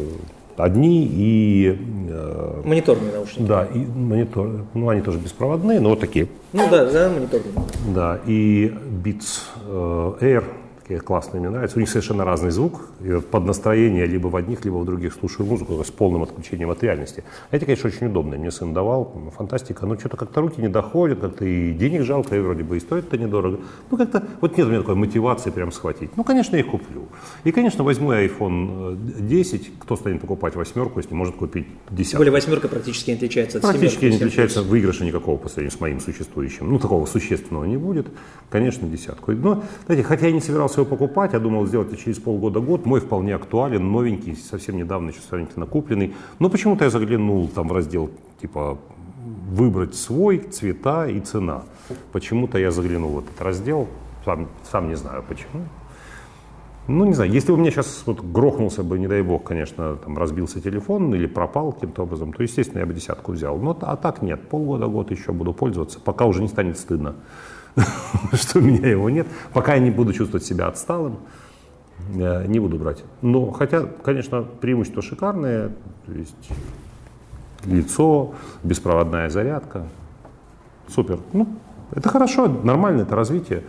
одни 0.58 1.06
и... 1.06 1.78
Э, 2.10 2.62
мониторные 2.66 3.14
наушники. 3.14 3.48
Да, 3.48 3.66
и 3.66 3.80
монитор, 3.80 4.66
ну 4.74 4.90
они 4.90 5.02
тоже 5.02 5.18
беспроводные, 5.20 5.80
но 5.80 5.90
вот 5.90 6.02
такие. 6.02 6.28
Ну 6.54 6.68
да, 6.70 6.86
да, 6.86 7.10
мониторные. 7.10 7.54
Да, 7.96 8.20
и 8.26 8.74
Beats 9.04 9.44
э, 9.68 10.14
Air 10.22 10.44
такие 10.90 11.02
классные, 11.02 11.40
мне 11.40 11.50
нравятся. 11.50 11.78
У 11.78 11.80
них 11.80 11.90
совершенно 11.90 12.26
разный 12.26 12.50
звук. 12.50 12.82
Под 13.30 13.46
настроение 13.46 14.08
либо 14.08 14.28
в 14.28 14.36
одних, 14.36 14.66
либо 14.66 14.78
в 14.78 14.86
других 14.86 15.14
слушаю 15.14 15.46
музыку 15.46 15.84
с 15.84 15.92
полным 15.92 16.24
отключением 16.24 16.72
от 16.72 16.82
реальности. 16.82 17.24
Эти, 17.52 17.66
конечно, 17.66 17.90
очень 17.90 18.08
удобные. 18.08 18.40
Мне 18.40 18.50
сын 18.50 18.74
давал, 18.74 19.32
фантастика. 19.38 19.86
Но 19.86 19.96
что-то 20.00 20.18
как-то 20.18 20.42
руки 20.42 20.60
не 20.60 20.68
доходят, 20.68 21.20
как-то 21.20 21.46
и 21.46 21.74
денег 21.74 22.02
жалко, 22.02 22.36
и 22.36 22.40
вроде 22.40 22.64
бы 22.64 22.78
и 22.78 22.80
стоит 22.80 23.06
это 23.06 23.20
недорого. 23.20 23.60
Ну, 23.92 23.98
как-то 23.98 24.24
вот 24.42 24.58
нет 24.58 24.66
у 24.66 24.70
меня 24.70 24.80
такой 24.80 24.96
мотивации 24.96 25.52
прям 25.52 25.72
схватить. 25.72 26.18
Ну, 26.18 26.24
конечно, 26.24 26.56
я 26.56 26.64
их 26.64 26.72
куплю. 26.72 27.08
И, 27.44 27.52
конечно, 27.52 27.84
возьму 27.84 28.12
я 28.14 28.26
iPhone 28.26 28.98
10. 29.28 29.68
Э, 29.68 29.72
Кто 29.80 29.96
станет 29.96 30.22
покупать 30.22 30.56
восьмерку, 30.56 31.00
если 31.00 31.14
может 31.14 31.36
купить 31.36 31.68
десятку? 31.92 32.18
Более 32.18 32.34
восьмерка 32.34 32.68
практически 32.68 33.12
не 33.12 33.18
отличается 33.18 33.60
от 33.60 33.64
Практически 33.64 34.06
не 34.06 34.16
отличается. 34.16 34.64
Выигрыша 34.64 35.06
никакого 35.06 35.38
по 35.38 35.50
сравнению 35.50 35.78
с 35.78 35.80
моим 35.80 36.00
существующим. 36.00 36.68
Ну, 36.72 36.80
такого 36.80 37.06
существенного 37.06 37.66
не 37.66 37.78
будет. 37.78 38.08
Конечно, 38.50 38.88
десятку. 38.88 39.34
Но, 39.34 39.64
знаете, 39.86 40.04
хотя 40.04 40.26
я 40.26 40.32
не 40.32 40.42
собирался 40.42 40.79
его 40.80 40.90
покупать, 40.90 41.34
я 41.34 41.40
думал 41.40 41.66
сделать 41.68 41.90
это 41.90 41.98
через 41.98 42.20
полгода-год. 42.20 42.86
Мой 42.86 43.00
вполне 43.00 43.36
актуален, 43.36 43.92
новенький, 43.92 44.36
совсем 44.36 44.78
недавно 44.78 45.10
еще 45.10 45.22
сравнительно 45.22 45.66
купленный. 45.66 46.14
Но 46.40 46.50
почему-то 46.50 46.84
я 46.84 46.90
заглянул 46.90 47.48
там 47.48 47.68
в 47.68 47.74
раздел 47.74 48.10
типа 48.42 48.78
выбрать 49.50 49.96
свой, 49.96 50.40
цвета 50.40 51.08
и 51.08 51.20
цена. 51.20 51.64
Почему-то 52.12 52.58
я 52.58 52.72
заглянул 52.72 53.12
в 53.12 53.20
этот 53.20 53.42
раздел, 53.42 53.88
сам, 54.26 54.48
сам 54.70 54.90
не 54.90 54.96
знаю 54.96 55.24
почему. 55.28 55.64
Ну, 56.88 57.06
не 57.06 57.14
знаю, 57.14 57.32
если 57.32 57.52
у 57.52 57.56
меня 57.56 57.70
сейчас 57.70 58.02
вот 58.08 58.22
грохнулся 58.22 58.82
бы, 58.82 58.98
не 58.98 59.08
дай 59.08 59.22
бог, 59.22 59.44
конечно, 59.44 59.96
там 59.98 60.18
разбился 60.18 60.60
телефон 60.60 61.14
или 61.14 61.28
пропал 61.28 61.72
каким-то 61.72 62.02
образом, 62.02 62.34
то, 62.34 62.42
естественно, 62.42 62.80
я 62.80 62.88
бы 62.88 62.96
десятку 62.96 63.34
взял. 63.34 63.58
Но, 63.58 63.78
а 63.82 63.96
так 63.96 64.24
нет, 64.24 64.50
полгода, 64.50 64.88
год 64.88 65.12
еще 65.12 65.32
буду 65.32 65.54
пользоваться, 65.54 66.00
пока 66.00 66.26
уже 66.26 66.42
не 66.42 66.48
станет 66.48 66.80
стыдно. 66.80 67.14
что 68.34 68.60
у 68.60 68.62
меня 68.62 68.90
его 68.90 69.10
нет. 69.10 69.28
Пока 69.54 69.76
я 69.76 69.80
не 69.80 69.92
буду 69.92 70.14
чувствовать 70.14 70.46
себя 70.46 70.68
отсталым, 70.68 71.20
не 72.10 72.60
буду 72.60 72.78
брать. 72.78 73.04
Но 73.22 73.52
хотя, 73.52 73.82
конечно, 74.04 74.42
преимущества 74.42 75.02
шикарные. 75.02 75.70
То 76.06 76.12
есть 76.14 76.50
лицо, 77.66 78.34
беспроводная 78.64 79.30
зарядка. 79.30 79.88
Супер. 80.88 81.20
Ну, 81.34 81.48
это 81.92 82.10
хорошо, 82.10 82.48
нормально, 82.48 83.02
это 83.02 83.16
развитие. 83.16 83.64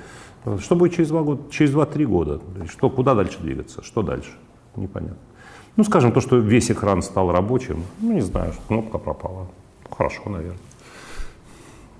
Что 0.58 0.74
будет 0.74 0.94
через 0.94 1.08
два 1.08 1.22
года, 1.22 1.42
через 1.50 1.70
два-три 1.72 2.06
года? 2.06 2.40
Что, 2.68 2.88
куда 2.88 3.14
дальше 3.14 3.38
двигаться? 3.40 3.82
Что 3.82 4.02
дальше? 4.02 4.30
Непонятно. 4.76 5.18
Ну, 5.76 5.84
скажем, 5.84 6.12
то, 6.12 6.20
что 6.20 6.36
весь 6.36 6.70
экран 6.70 7.02
стал 7.02 7.30
рабочим, 7.30 7.82
ну, 8.00 8.12
не 8.12 8.22
знаю, 8.22 8.52
кнопка 8.68 8.98
пропала. 8.98 9.48
Хорошо, 9.90 10.22
наверное. 10.26 10.58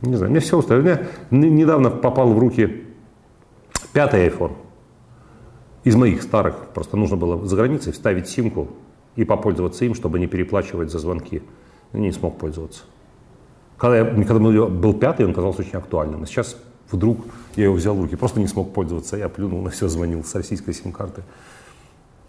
Не 0.03 0.17
знаю, 0.17 0.31
мне 0.31 0.41
все 0.41 0.59
устраивает. 0.59 1.09
Мне 1.31 1.51
недавно 1.51 1.91
попал 1.91 2.33
в 2.33 2.39
руки 2.39 2.85
пятый 3.93 4.29
iPhone. 4.29 4.53
Из 5.85 5.97
моих 5.97 6.23
старых. 6.23 6.69
Просто 6.75 6.97
нужно 6.97 7.17
было 7.17 7.47
за 7.47 7.57
границей 7.57 7.93
вставить 7.93 8.29
симку 8.29 8.69
и 9.17 9.25
попользоваться 9.25 9.85
им, 9.85 9.95
чтобы 9.95 10.19
не 10.19 10.27
переплачивать 10.27 10.91
за 10.91 10.99
звонки. 10.99 11.43
Не 11.93 12.13
смог 12.13 12.39
пользоваться. 12.39 12.83
Когда, 13.77 13.99
я, 13.99 14.05
когда 14.25 14.39
был 14.39 14.95
пятый, 14.95 15.27
он 15.27 15.35
казался 15.35 15.61
очень 15.61 15.77
актуальным. 15.77 16.23
А 16.23 16.27
сейчас 16.27 16.57
вдруг 16.91 17.19
я 17.57 17.65
его 17.65 17.75
взял 17.75 17.95
в 17.95 18.03
руки, 18.03 18.17
просто 18.17 18.41
не 18.41 18.47
смог 18.47 18.73
пользоваться. 18.73 19.17
Я 19.17 19.29
плюнул 19.29 19.63
на 19.63 19.71
все, 19.71 19.89
звонил 19.89 20.23
с 20.23 20.35
российской 20.35 20.73
сим-карты. 20.73 21.23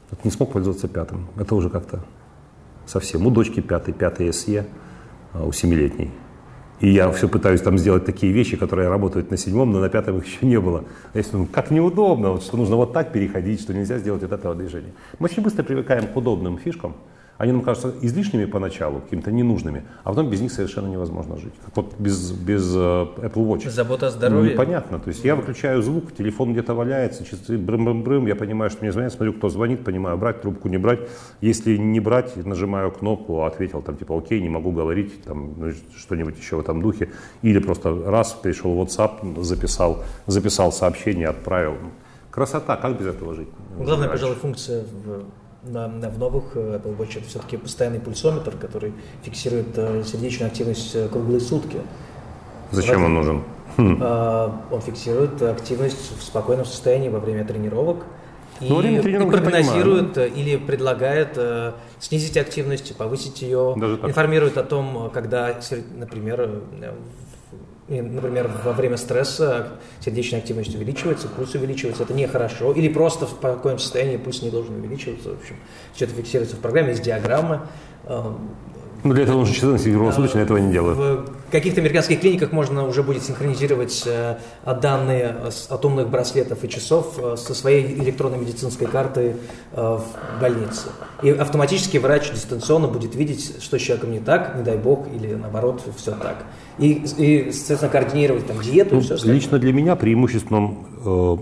Вот 0.09 0.23
не 0.25 0.31
смог 0.31 0.51
пользоваться 0.51 0.87
пятым. 0.87 1.27
Это 1.37 1.55
уже 1.55 1.69
как-то 1.69 2.03
совсем. 2.85 3.25
У 3.27 3.31
дочки 3.31 3.59
пятый, 3.61 3.93
пятый 3.93 4.29
SE, 4.29 4.65
а 5.33 5.45
у 5.45 5.51
семилетней. 5.51 6.11
И 6.81 6.89
я 6.89 7.11
все 7.11 7.27
пытаюсь 7.27 7.61
там 7.61 7.77
сделать 7.77 8.05
такие 8.05 8.33
вещи, 8.33 8.57
которые 8.57 8.89
работают 8.89 9.29
на 9.29 9.37
седьмом, 9.37 9.71
но 9.71 9.79
на 9.79 9.89
пятом 9.89 10.17
их 10.17 10.25
еще 10.27 10.45
не 10.45 10.59
было. 10.59 10.83
А 11.13 11.17
я 11.17 11.23
думаю, 11.31 11.47
как 11.51 11.71
неудобно, 11.71 12.31
вот, 12.31 12.43
что 12.43 12.57
нужно 12.57 12.75
вот 12.75 12.91
так 12.91 13.11
переходить, 13.11 13.61
что 13.61 13.73
нельзя 13.73 13.99
сделать 13.99 14.23
вот 14.23 14.31
этого 14.31 14.55
движения. 14.55 14.91
Мы 15.19 15.25
очень 15.25 15.43
быстро 15.43 15.63
привыкаем 15.63 16.07
к 16.07 16.17
удобным 16.17 16.57
фишкам, 16.57 16.95
они 17.41 17.53
нам 17.53 17.63
кажутся 17.63 17.91
излишними 18.01 18.45
поначалу, 18.45 18.99
какими-то 18.99 19.31
ненужными, 19.31 19.83
а 20.03 20.09
потом 20.09 20.29
без 20.29 20.41
них 20.41 20.51
совершенно 20.51 20.85
невозможно 20.85 21.37
жить. 21.37 21.53
Как 21.65 21.75
вот 21.75 21.95
без, 21.97 22.31
без 22.33 22.71
э, 22.75 22.79
Apple 22.79 23.47
Watch. 23.47 23.67
Забота 23.67 24.07
о 24.07 24.09
здоровье. 24.11 24.53
Непонятно. 24.53 24.99
То 24.99 25.07
есть 25.07 25.25
я 25.25 25.35
выключаю 25.35 25.81
звук, 25.81 26.13
телефон 26.15 26.51
где-то 26.51 26.75
валяется, 26.75 27.25
часы 27.25 27.57
брым-брым-брым, 27.57 28.27
я 28.27 28.35
понимаю, 28.35 28.69
что 28.69 28.83
мне 28.83 28.91
звонят, 28.91 29.11
смотрю, 29.11 29.33
кто 29.33 29.49
звонит, 29.49 29.83
понимаю, 29.83 30.17
брать 30.17 30.43
трубку, 30.43 30.69
не 30.69 30.77
брать. 30.77 30.99
Если 31.41 31.77
не 31.77 31.99
брать, 31.99 32.35
нажимаю 32.45 32.91
кнопку, 32.91 33.43
ответил 33.43 33.81
там 33.81 33.97
типа 33.97 34.15
окей, 34.15 34.39
не 34.39 34.49
могу 34.49 34.71
говорить, 34.71 35.23
там 35.23 35.53
ну, 35.57 35.71
что-нибудь 35.97 36.37
еще 36.37 36.57
в 36.57 36.59
этом 36.59 36.79
духе. 36.79 37.09
Или 37.41 37.57
просто 37.57 38.03
раз, 38.05 38.33
перешел 38.33 38.75
в 38.75 38.81
WhatsApp, 38.83 39.41
записал, 39.41 40.03
записал 40.27 40.71
сообщение, 40.71 41.27
отправил. 41.27 41.73
Красота, 42.29 42.77
как 42.77 42.99
без 42.99 43.07
этого 43.07 43.33
жить? 43.33 43.49
Главная, 43.79 44.09
пожалуй, 44.09 44.35
функция 44.35 44.83
в, 44.83 45.23
в 45.63 46.17
новых 46.17 46.55
э, 46.55 46.79
Apple 46.79 46.97
Watch 46.97 47.17
это 47.17 47.27
все-таки 47.27 47.57
постоянный 47.57 47.99
пульсометр, 47.99 48.57
который 48.57 48.93
фиксирует 49.23 49.77
э, 49.77 50.03
сердечную 50.03 50.47
активность 50.47 50.95
э, 50.95 51.07
круглые 51.07 51.39
сутки. 51.39 51.77
Зачем 52.71 53.05
он 53.05 53.13
нужен? 53.13 53.43
Он 53.77 54.81
фиксирует 54.81 55.41
активность 55.41 56.11
в 56.17 56.21
спокойном 56.21 56.65
состоянии 56.65 57.07
во 57.07 57.19
время 57.19 57.45
тренировок 57.45 58.03
и, 58.59 58.67
ну, 58.67 58.75
время 58.75 58.99
и 58.99 59.29
прогнозирует 59.29 60.17
или 60.17 60.57
предлагает 60.57 61.37
э, 61.37 61.71
снизить 61.99 62.35
активность, 62.35 62.93
повысить 62.97 63.41
ее, 63.41 63.73
информирует 64.03 64.57
о 64.57 64.63
том, 64.63 65.09
когда, 65.13 65.57
например, 65.95 66.61
например, 67.99 68.49
во 68.63 68.71
время 68.71 68.95
стресса 68.95 69.73
сердечная 69.99 70.39
активность 70.39 70.73
увеличивается, 70.73 71.27
пульс 71.27 71.53
увеличивается, 71.55 72.03
это 72.03 72.13
нехорошо, 72.13 72.71
или 72.71 72.87
просто 72.87 73.25
в 73.25 73.31
спокойном 73.31 73.79
состоянии 73.79 74.17
пульс 74.17 74.41
не 74.41 74.49
должен 74.49 74.75
увеличиваться, 74.75 75.29
в 75.29 75.39
общем, 75.41 75.57
все 75.93 76.05
это 76.05 76.13
фиксируется 76.13 76.55
в 76.55 76.59
программе, 76.59 76.91
есть 76.91 77.03
диаграмма. 77.03 77.67
Ну, 79.03 79.13
для 79.13 79.23
этого 79.23 79.37
нужно 79.37 79.55
часы 79.55 79.91
круглосуточно, 79.91 80.39
этого 80.39 80.57
не 80.57 80.71
делают. 80.71 80.97
В 81.47 81.51
каких-то 81.51 81.81
американских 81.81 82.21
клиниках 82.21 82.51
можно 82.51 82.85
уже 82.87 83.03
будет 83.03 83.23
синхронизировать 83.23 84.03
э, 84.05 84.37
данные 84.65 85.35
от 85.69 85.85
умных 85.85 86.09
браслетов 86.09 86.63
и 86.63 86.69
часов 86.69 87.15
э, 87.17 87.35
со 87.35 87.53
своей 87.53 87.93
электронной 87.99 88.37
медицинской 88.37 88.87
картой 88.87 89.35
э, 89.73 89.75
в 89.75 90.05
больнице. 90.39 90.89
И 91.23 91.29
автоматически 91.29 91.97
врач 91.97 92.31
дистанционно 92.31 92.87
будет 92.87 93.15
видеть, 93.15 93.61
что 93.61 93.77
с 93.77 93.81
человеком 93.81 94.11
не 94.11 94.19
так, 94.19 94.55
не 94.55 94.63
дай 94.63 94.77
бог, 94.77 95.07
или 95.13 95.33
наоборот, 95.33 95.81
все 95.97 96.11
так. 96.11 96.45
И, 96.77 97.03
и 97.17 97.51
соответственно, 97.51 97.91
координировать 97.91 98.47
там 98.47 98.61
диету 98.61 98.95
ну, 98.95 99.01
и 99.01 99.03
все 99.03 99.15
остальное. 99.15 99.35
Лично 99.35 99.59
для 99.59 99.73
меня 99.73 99.95
преимуществом 99.95 100.87
э, 101.03 101.37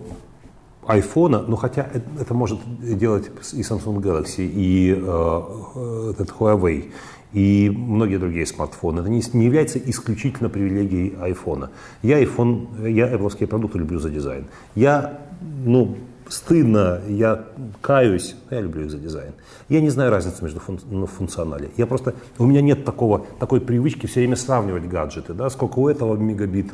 айфона, 0.88 1.44
но 1.48 1.56
хотя 1.56 1.88
это, 1.94 2.06
это 2.20 2.34
может 2.34 2.60
делать 2.82 3.30
и 3.54 3.62
Samsung 3.62 3.98
Galaxy, 3.98 4.50
и 4.52 4.96
э, 4.98 6.12
этот 6.12 6.30
Huawei, 6.32 6.92
и 7.34 7.70
многие 7.70 8.18
другие 8.18 8.46
смартфоны. 8.46 9.02
Это 9.02 9.10
не, 9.10 9.22
не 9.34 9.46
является 9.46 9.80
исключительно 9.80 10.50
привилегией 10.50 11.14
айфона. 11.22 11.70
Я 12.02 12.22
iPhone, 12.22 12.90
я 12.90 13.14
Apple 13.14 13.48
продукты 13.48 13.78
люблю 13.80 14.00
за 14.00 14.10
дизайн. 14.10 14.46
Я, 14.76 15.20
ну, 15.66 15.98
стыдно, 16.30 17.02
я 17.08 17.46
каюсь, 17.82 18.36
я 18.50 18.62
люблю 18.62 18.86
их 18.86 18.92
за 18.92 18.98
дизайн. 18.98 19.34
Я 19.68 19.82
не 19.82 19.90
знаю 19.90 20.12
разницы 20.12 20.44
между 20.44 20.60
фун, 20.60 20.80
ну, 20.90 21.06
функционале. 21.06 21.72
Я 21.78 21.86
просто, 21.86 22.16
у 22.38 22.46
меня 22.46 22.62
нет 22.62 22.86
такого, 22.86 23.26
такой 23.40 23.62
привычки 23.62 24.06
все 24.06 24.22
время 24.22 24.36
сравнивать 24.36 24.88
гаджеты, 24.88 25.34
да, 25.34 25.50
сколько 25.50 25.80
у 25.80 25.90
этого 25.90 26.16
мегабит, 26.16 26.72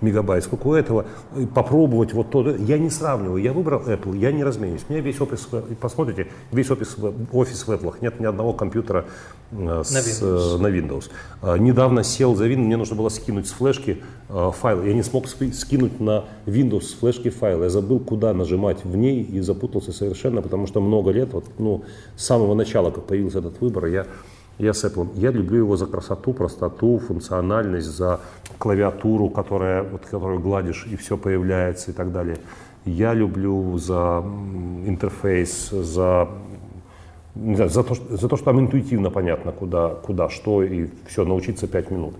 мегабайт, 0.00 0.44
сколько 0.44 0.66
у 0.66 0.74
этого, 0.74 1.06
попробовать 1.54 2.12
вот 2.12 2.30
то. 2.30 2.50
Я 2.56 2.78
не 2.78 2.90
сравниваю, 2.90 3.42
я 3.42 3.52
выбрал 3.52 3.80
Apple, 3.82 4.16
я 4.18 4.32
не 4.32 4.42
разменюсь. 4.42 4.84
У 4.88 4.92
меня 4.92 5.02
весь 5.02 5.20
офис, 5.20 5.48
посмотрите, 5.80 6.28
весь 6.50 6.70
офис, 6.70 6.96
офис 7.32 7.66
в 7.66 7.70
Apple, 7.70 7.94
нет 8.00 8.20
ни 8.20 8.26
одного 8.26 8.52
компьютера 8.52 9.04
э, 9.52 9.82
с, 9.84 9.90
на 9.90 9.98
Windows. 9.98 10.58
На 10.58 10.66
Windows. 10.66 11.58
Недавно 11.58 12.02
сел 12.02 12.34
за 12.34 12.46
Windows, 12.46 12.64
мне 12.64 12.76
нужно 12.76 12.96
было 12.96 13.08
скинуть 13.10 13.46
с 13.46 13.52
флешки 13.52 14.02
э, 14.28 14.50
файл. 14.58 14.82
Я 14.82 14.94
не 14.94 15.02
смог 15.02 15.28
скинуть 15.28 16.00
на 16.00 16.24
Windows 16.46 16.82
с 16.82 16.94
флешки 16.94 17.30
файл. 17.30 17.62
Я 17.62 17.70
забыл, 17.70 18.00
куда 18.00 18.32
нажимать 18.32 18.84
в 18.84 18.93
ней 18.96 19.22
и 19.22 19.40
запутался 19.40 19.92
совершенно, 19.92 20.42
потому 20.42 20.66
что 20.66 20.80
много 20.80 21.10
лет, 21.10 21.32
вот, 21.32 21.44
ну, 21.58 21.84
с 22.16 22.24
самого 22.24 22.54
начала, 22.54 22.90
как 22.90 23.04
появился 23.04 23.38
этот 23.38 23.60
выбор, 23.60 23.86
я, 23.86 24.06
я 24.58 24.72
с 24.72 24.84
Apple, 24.84 25.08
я 25.16 25.30
люблю 25.30 25.58
его 25.58 25.76
за 25.76 25.86
красоту, 25.86 26.32
простоту, 26.32 26.98
функциональность, 26.98 27.86
за 27.86 28.20
клавиатуру, 28.58 29.28
которая, 29.28 29.82
вот, 29.82 30.02
которую 30.06 30.40
гладишь 30.40 30.86
и 30.90 30.96
все 30.96 31.16
появляется 31.16 31.90
и 31.90 31.94
так 31.94 32.12
далее. 32.12 32.36
Я 32.84 33.14
люблю 33.14 33.78
за 33.78 34.22
интерфейс, 34.86 35.70
за 35.70 36.28
не 37.34 37.56
знаю, 37.56 37.70
за 37.70 37.82
то, 37.82 37.94
за 37.94 38.28
то, 38.28 38.36
что 38.36 38.44
там 38.44 38.60
интуитивно 38.60 39.10
понятно, 39.10 39.52
куда, 39.52 39.88
куда 39.88 40.28
что, 40.28 40.62
и 40.62 40.88
все, 41.06 41.24
научиться 41.24 41.66
5 41.66 41.90
минут. 41.90 42.14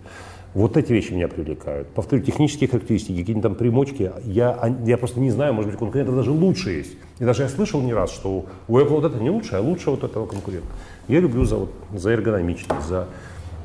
Вот 0.54 0.76
эти 0.76 0.92
вещи 0.92 1.12
меня 1.12 1.26
привлекают. 1.26 1.88
Повторю, 1.88 2.22
технические 2.22 2.68
характеристики, 2.68 3.18
какие-нибудь 3.18 3.42
там 3.42 3.54
примочки, 3.56 4.12
я, 4.24 4.76
я 4.84 4.96
просто 4.96 5.18
не 5.18 5.32
знаю, 5.32 5.52
может 5.52 5.72
быть, 5.72 5.76
у 5.76 5.84
конкурента 5.84 6.12
даже 6.12 6.30
лучше 6.30 6.70
есть. 6.70 6.96
И 7.18 7.24
даже 7.24 7.42
я 7.42 7.48
слышал 7.48 7.82
не 7.82 7.92
раз, 7.92 8.12
что 8.12 8.46
у 8.68 8.78
Apple 8.78 9.00
вот 9.00 9.04
это 9.04 9.18
не 9.18 9.30
лучше, 9.30 9.56
а 9.56 9.60
лучше 9.60 9.90
вот 9.90 10.04
этого 10.04 10.26
конкурента. 10.26 10.68
Я 11.08 11.18
люблю 11.18 11.44
за, 11.44 11.56
вот, 11.56 11.72
за 11.92 12.10
эргономичность, 12.10 12.86
за... 12.86 13.08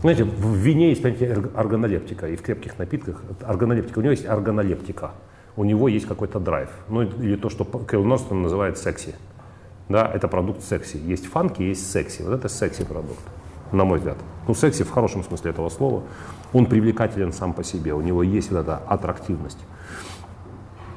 Знаете, 0.02 0.24
в 0.24 0.56
вине 0.56 0.90
есть 0.90 1.04
понятие 1.04 1.50
органолептика, 1.54 2.28
и 2.28 2.36
в 2.36 2.42
крепких 2.42 2.80
напитках 2.80 3.22
органолептика. 3.44 4.00
У 4.00 4.02
него 4.02 4.12
есть 4.12 4.26
органолептика, 4.26 5.12
у 5.58 5.66
него 5.66 5.90
есть 5.90 6.08
какой-то 6.08 6.40
драйв. 6.40 6.70
Ну 6.88 7.04
или 7.04 7.36
то, 7.36 7.50
что 7.50 7.66
Кейл 7.66 8.04
Норстон 8.04 8.42
называет 8.42 8.80
секси. 8.80 9.14
Да, 9.90 10.10
это 10.12 10.28
продукт 10.28 10.64
секси. 10.64 10.98
Есть 10.98 11.28
фанки, 11.28 11.62
есть 11.62 11.92
секси. 11.92 12.22
Вот 12.22 12.34
это 12.34 12.48
секси-продукт, 12.48 13.22
на 13.72 13.86
мой 13.86 14.00
взгляд. 14.00 14.18
Ну, 14.48 14.56
секси 14.56 14.84
в 14.84 14.90
хорошем 14.90 15.24
смысле 15.24 15.52
этого 15.52 15.70
слова 15.70 16.04
он 16.54 16.66
привлекателен 16.66 17.34
сам 17.34 17.54
по 17.54 17.64
себе, 17.64 17.94
у 17.94 18.02
него 18.02 18.24
есть 18.24 18.52
вот 18.52 18.60
эта 18.60 18.78
аттрактивность. 18.78 19.60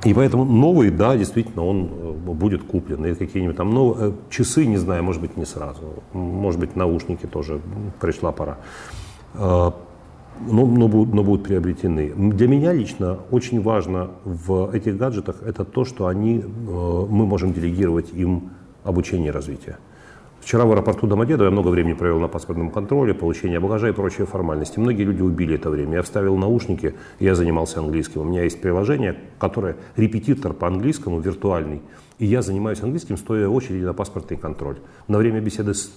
И 0.05 0.15
поэтому 0.15 0.45
новый, 0.45 0.91
да, 0.91 1.17
действительно, 1.17 1.65
он 1.65 1.85
э, 1.85 2.12
будет 2.33 2.65
куплен. 2.65 3.07
И 3.07 3.15
какие-нибудь 3.15 3.57
там 3.57 3.71
новые 3.71 4.11
э, 4.11 4.12
часы, 4.31 4.67
не 4.67 4.77
знаю, 4.77 5.05
может 5.05 5.23
быть, 5.23 5.37
не 5.37 5.45
сразу. 5.45 6.03
Может 6.12 6.59
быть, 6.59 6.75
наушники 6.75 7.27
тоже 7.27 7.61
пришла 8.01 8.33
пора. 8.33 8.59
Э, 9.35 9.71
но, 10.41 10.67
но, 10.67 10.88
будут, 10.88 11.15
но 11.15 11.23
будут 11.23 11.45
приобретены. 11.45 12.12
Для 12.17 12.49
меня 12.49 12.73
лично 12.73 13.19
очень 13.31 13.62
важно 13.62 14.11
в 14.25 14.75
этих 14.75 14.97
гаджетах 14.97 15.41
это 15.47 15.65
то, 15.65 15.85
что 15.85 16.07
они, 16.07 16.43
мы 16.67 17.27
можем 17.27 17.53
делегировать 17.53 18.12
им 18.12 18.51
обучение 18.83 19.29
и 19.29 19.31
развитие. 19.31 19.77
Вчера 20.43 20.65
в 20.65 20.73
аэропорту 20.73 21.07
Домодедово 21.07 21.45
я 21.45 21.51
много 21.53 21.69
времени 21.69 21.93
провел 21.93 22.19
на 22.19 22.27
паспортном 22.27 22.71
контроле, 22.71 23.15
получение 23.15 23.61
багажа 23.61 23.91
и 23.91 23.93
прочие 23.93 24.27
формальности. 24.27 24.81
Многие 24.81 25.05
люди 25.05 25.23
убили 25.23 25.55
это 25.55 25.71
время. 25.71 25.99
Я 25.99 26.03
вставил 26.03 26.37
наушники, 26.37 26.97
я 27.21 27.37
занимался 27.37 27.79
английским. 27.79 28.23
У 28.23 28.25
меня 28.25 28.43
есть 28.43 28.61
приложение, 28.61 29.17
которое 29.39 29.77
репетитор 29.95 30.53
по 30.53 30.67
английскому, 30.67 31.21
виртуальный. 31.21 31.81
И 32.19 32.27
я 32.27 32.43
занимаюсь 32.43 32.83
английским, 32.83 33.17
стоя 33.17 33.47
в 33.47 33.55
очереди 33.55 33.85
на 33.85 33.95
паспортный 33.95 34.37
контроль. 34.37 34.79
На 35.07 35.19
время 35.19 35.41
беседы 35.41 35.75
с, 35.75 35.93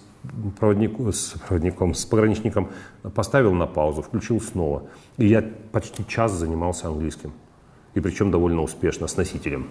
проводнику, 0.59 1.11
с 1.11 1.33
проводником, 1.47 1.95
с 1.95 2.05
пограничником 2.05 2.69
поставил 3.15 3.51
на 3.53 3.65
паузу, 3.65 4.03
включил 4.03 4.39
снова. 4.39 4.83
И 5.17 5.25
я 5.25 5.43
почти 5.71 6.05
час 6.07 6.31
занимался 6.33 6.87
английским. 6.87 7.31
И 7.95 7.99
причем 7.99 8.29
довольно 8.29 8.61
успешно, 8.61 9.07
с 9.07 9.17
носителем 9.17 9.69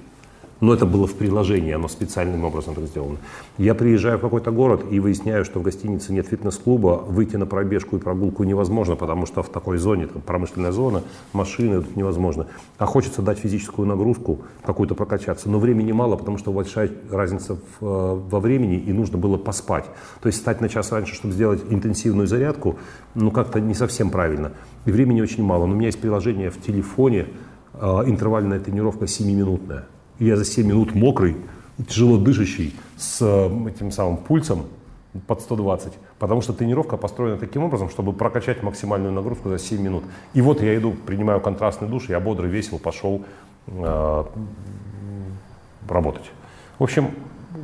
но 0.65 0.73
это 0.73 0.87
было 0.87 1.07
в 1.07 1.15
приложении, 1.15 1.73
оно 1.73 1.89
специальным 1.89 2.45
образом 2.45 2.75
так 2.75 2.87
сделано. 2.87 3.19
Я 3.59 3.75
приезжаю 3.75 4.17
в 4.17 4.23
какой-то 4.23 4.51
город 4.51 4.87
и 4.91 4.99
выясняю, 4.99 5.45
что 5.45 5.61
в 5.61 5.63
гостинице 5.63 6.13
нет 6.13 6.27
фитнес-клуба, 6.27 7.05
выйти 7.07 7.37
на 7.37 7.45
пробежку 7.45 7.97
и 7.97 8.01
прогулку 8.01 8.45
невозможно, 8.45 8.97
потому 8.97 9.27
что 9.27 9.43
в 9.43 9.51
такой 9.51 9.77
зоне, 9.77 10.07
там, 10.07 10.23
промышленная 10.23 10.73
зона, 10.73 11.03
машины 11.35 11.83
тут 11.83 11.97
невозможно. 11.97 12.47
А 12.79 12.87
хочется 12.87 13.21
дать 13.21 13.39
физическую 13.39 13.87
нагрузку, 13.87 14.41
какую-то 14.65 14.95
прокачаться, 14.95 15.51
но 15.51 15.59
времени 15.59 15.93
мало, 15.93 16.17
потому 16.17 16.39
что 16.39 16.51
большая 16.51 16.91
разница 17.11 17.57
в, 17.57 17.85
э, 17.85 18.21
во 18.31 18.41
времени 18.41 18.77
и 18.79 18.93
нужно 18.95 19.19
было 19.19 19.37
поспать. 19.37 19.85
То 20.23 20.29
есть 20.29 20.39
встать 20.39 20.63
на 20.63 20.71
час 20.71 20.93
раньше, 20.93 21.15
чтобы 21.15 21.35
сделать 21.35 21.63
интенсивную 21.69 22.27
зарядку, 22.27 22.79
ну 23.15 23.31
как-то 23.31 23.61
не 23.61 23.75
совсем 23.75 24.09
правильно. 24.09 24.53
И 24.87 24.91
времени 24.91 25.21
очень 25.21 25.45
мало. 25.45 25.67
Но 25.67 25.75
у 25.75 25.77
меня 25.77 25.89
есть 25.89 26.01
приложение 26.01 26.49
в 26.49 26.59
телефоне, 26.59 27.27
э, 27.75 27.87
интервальная 28.07 28.61
тренировка 28.61 29.05
7-минутная. 29.05 29.85
Я 30.19 30.37
за 30.37 30.45
7 30.45 30.67
минут 30.67 30.95
мокрый, 30.95 31.37
тяжело 31.89 32.19
дышащий, 32.19 32.75
с 32.97 33.19
э, 33.21 33.69
этим 33.69 33.91
самым 33.91 34.19
пульсом 34.19 34.67
под 35.27 35.41
120. 35.41 35.93
Потому 36.19 36.41
что 36.41 36.53
тренировка 36.53 36.97
построена 36.97 37.37
таким 37.37 37.65
образом, 37.65 37.91
чтобы 37.91 38.13
прокачать 38.13 38.63
максимальную 38.63 39.13
нагрузку 39.13 39.49
за 39.49 39.59
7 39.59 39.81
минут. 39.81 40.05
И 40.33 40.41
вот 40.41 40.63
я 40.63 40.77
иду, 40.77 40.93
принимаю 40.93 41.41
контрастный 41.41 41.89
душ, 41.89 42.09
я 42.09 42.21
бодрый, 42.21 42.49
весел, 42.49 42.79
пошел 42.79 43.25
э, 43.67 44.25
работать. 45.89 46.31
В 46.79 46.85
общем, 46.85 47.11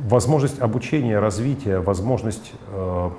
возможность 0.09 0.59
обучения, 0.59 1.19
развития, 1.19 1.79
возможность, 1.79 2.51
э, 2.67 3.09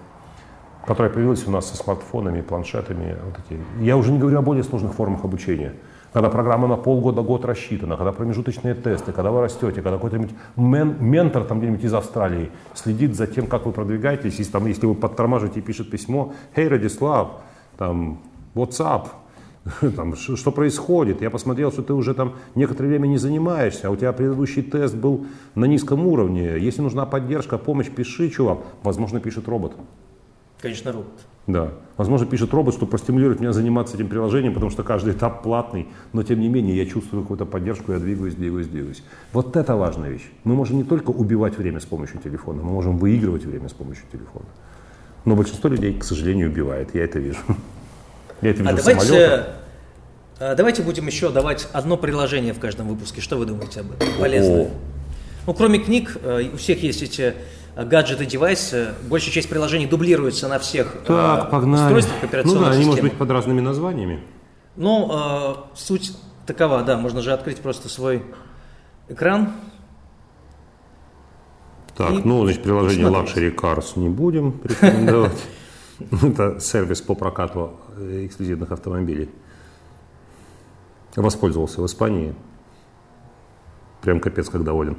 которая 0.87 1.11
появилась 1.11 1.47
у 1.47 1.51
нас 1.51 1.71
со 1.71 1.77
смартфонами, 1.77 2.43
планшетами, 2.43 3.17
вот 3.25 3.35
эти. 3.49 3.61
я 3.83 3.97
уже 3.97 4.13
не 4.13 4.19
говорю 4.19 4.39
о 4.39 4.43
более 4.43 4.65
сложных 4.65 4.93
формах 4.93 5.25
обучения– 5.25 5.73
когда 6.13 6.29
программа 6.29 6.69
на 6.69 6.77
полгода-год 6.77 7.45
рассчитана, 7.45 7.97
когда 7.97 8.13
промежуточные 8.13 8.75
тесты, 8.75 9.13
когда 9.13 9.31
вы 9.31 9.41
растете, 9.41 9.81
когда 9.83 9.93
какой-то 9.93 10.29
мен, 10.57 10.97
ментор 11.01 11.45
там 11.45 11.59
где-нибудь 11.59 11.85
из 11.85 11.95
Австралии 11.95 12.51
следит 12.75 13.17
за 13.17 13.27
тем, 13.27 13.47
как 13.47 13.67
вы 13.67 13.73
продвигаетесь, 13.73 14.39
если, 14.39 14.53
там, 14.53 14.67
если 14.67 14.87
вы 14.87 14.95
подтормаживаете 14.95 15.61
и 15.61 15.63
пишет 15.63 15.91
письмо, 15.91 16.35
«Хей, 16.55 16.69
Радислав, 16.69 17.41
там, 17.79 18.21
what's 18.55 18.81
up?» 18.81 19.09
там, 19.97 20.17
что 20.17 20.51
происходит? 20.51 21.23
Я 21.23 21.31
посмотрел, 21.31 21.71
что 21.73 21.83
ты 21.83 21.95
уже 21.95 22.15
там 22.15 22.35
некоторое 22.55 22.89
время 22.89 23.07
не 23.07 23.17
занимаешься, 23.17 23.89
а 23.89 23.91
у 23.91 23.97
тебя 23.97 24.13
предыдущий 24.13 24.63
тест 24.63 24.95
был 24.95 25.27
на 25.55 25.67
низком 25.67 26.07
уровне. 26.07 26.59
Если 26.59 26.83
нужна 26.83 27.07
поддержка, 27.07 27.59
помощь, 27.59 27.89
пиши, 27.89 28.29
чувак. 28.29 28.59
Возможно, 28.83 29.21
пишет 29.21 29.49
робот. 29.49 29.73
Конечно, 30.61 30.93
робот. 30.93 31.32
Да. 31.47 31.73
Возможно, 31.97 32.27
пишет 32.27 32.53
робот, 32.53 32.75
что 32.75 32.87
простимулирует 32.87 33.41
меня 33.41 33.53
заниматься 33.53 33.97
этим 33.97 34.09
приложением, 34.09 34.55
потому 34.55 34.71
что 34.71 34.83
каждый 34.83 35.13
этап 35.13 35.43
платный, 35.43 35.89
но 36.13 36.23
тем 36.23 36.41
не 36.41 36.49
менее 36.49 36.77
я 36.77 36.87
чувствую 36.87 37.23
какую-то 37.23 37.47
поддержку, 37.47 37.93
я 37.93 37.99
двигаюсь, 37.99 38.35
двигаюсь, 38.35 38.67
двигаюсь. 38.67 39.03
Вот 39.33 39.57
это 39.57 39.77
важная 39.77 40.11
вещь. 40.11 40.31
Мы 40.45 40.55
можем 40.55 40.79
не 40.79 40.85
только 40.85 41.11
убивать 41.11 41.59
время 41.59 41.81
с 41.81 41.85
помощью 41.85 42.21
телефона, 42.21 42.63
мы 42.63 42.71
можем 42.71 42.97
выигрывать 42.97 43.45
время 43.45 43.69
с 43.69 43.73
помощью 43.73 44.05
телефона. 44.11 44.47
Но 45.25 45.37
большинство 45.37 45.69
людей, 45.69 45.95
к 45.99 46.05
сожалению, 46.05 46.51
убивает. 46.51 46.95
Я 46.95 47.05
это 47.05 47.19
вижу. 47.19 47.39
Я 48.41 48.51
это 48.51 48.63
вижу 48.63 48.75
а 48.75 48.77
в 48.77 48.85
давайте, 48.85 49.07
самолетах. 49.07 49.47
а 50.41 50.55
давайте 50.55 50.83
будем 50.83 51.07
еще 51.07 51.31
давать 51.31 51.69
одно 51.73 51.97
приложение 51.97 52.55
в 52.55 52.59
каждом 52.59 52.89
выпуске. 52.89 53.21
Что 53.21 53.37
вы 53.37 53.47
думаете 53.47 53.81
об 53.81 53.93
этом? 53.93 54.09
Полезное. 54.19 54.65
О. 54.65 54.71
Ну, 55.47 55.55
кроме 55.55 55.79
книг, 55.79 56.17
э, 56.23 56.51
у 56.53 56.57
всех 56.57 56.83
есть 56.83 57.03
эти 57.03 57.35
гаджеты, 57.77 58.27
девайсы. 58.27 58.95
Большая 59.09 59.33
часть 59.33 59.49
приложений 59.49 59.87
дублируется 59.87 60.49
на 60.49 60.59
всех 60.59 60.95
э, 60.95 61.07
Так, 61.07 61.51
погнали. 61.51 61.83
устройствах 61.85 62.17
Ну 62.23 62.29
операционных 62.29 62.71
да, 62.71 62.77
они, 62.77 62.85
может 62.85 63.03
быть, 63.03 63.15
под 63.15 63.31
разными 63.31 63.61
названиями. 63.61 64.23
Ну, 64.77 65.11
э, 65.13 65.55
суть 65.75 66.17
такова, 66.47 66.83
да, 66.83 66.97
можно 66.99 67.23
же 67.23 67.33
открыть 67.33 67.61
просто 67.61 67.89
свой 67.89 68.23
экран. 69.09 69.53
Так, 71.97 72.11
И 72.11 72.23
ну, 72.25 72.45
значит, 72.45 72.63
приложение. 72.63 73.07
Luxury 73.07 73.55
Cars 73.55 73.99
не 73.99 74.09
будем 74.09 74.61
рекомендовать. 74.65 75.43
Это 76.23 76.59
сервис 76.61 77.01
по 77.01 77.15
прокату 77.15 77.79
э, 77.97 78.27
эксклюзивных 78.27 78.73
автомобилей. 78.73 79.31
Воспользовался 81.15 81.83
в 81.83 81.87
Испании. 81.87 82.35
Прям 84.01 84.19
капец 84.19 84.49
как 84.49 84.65
доволен. 84.65 84.97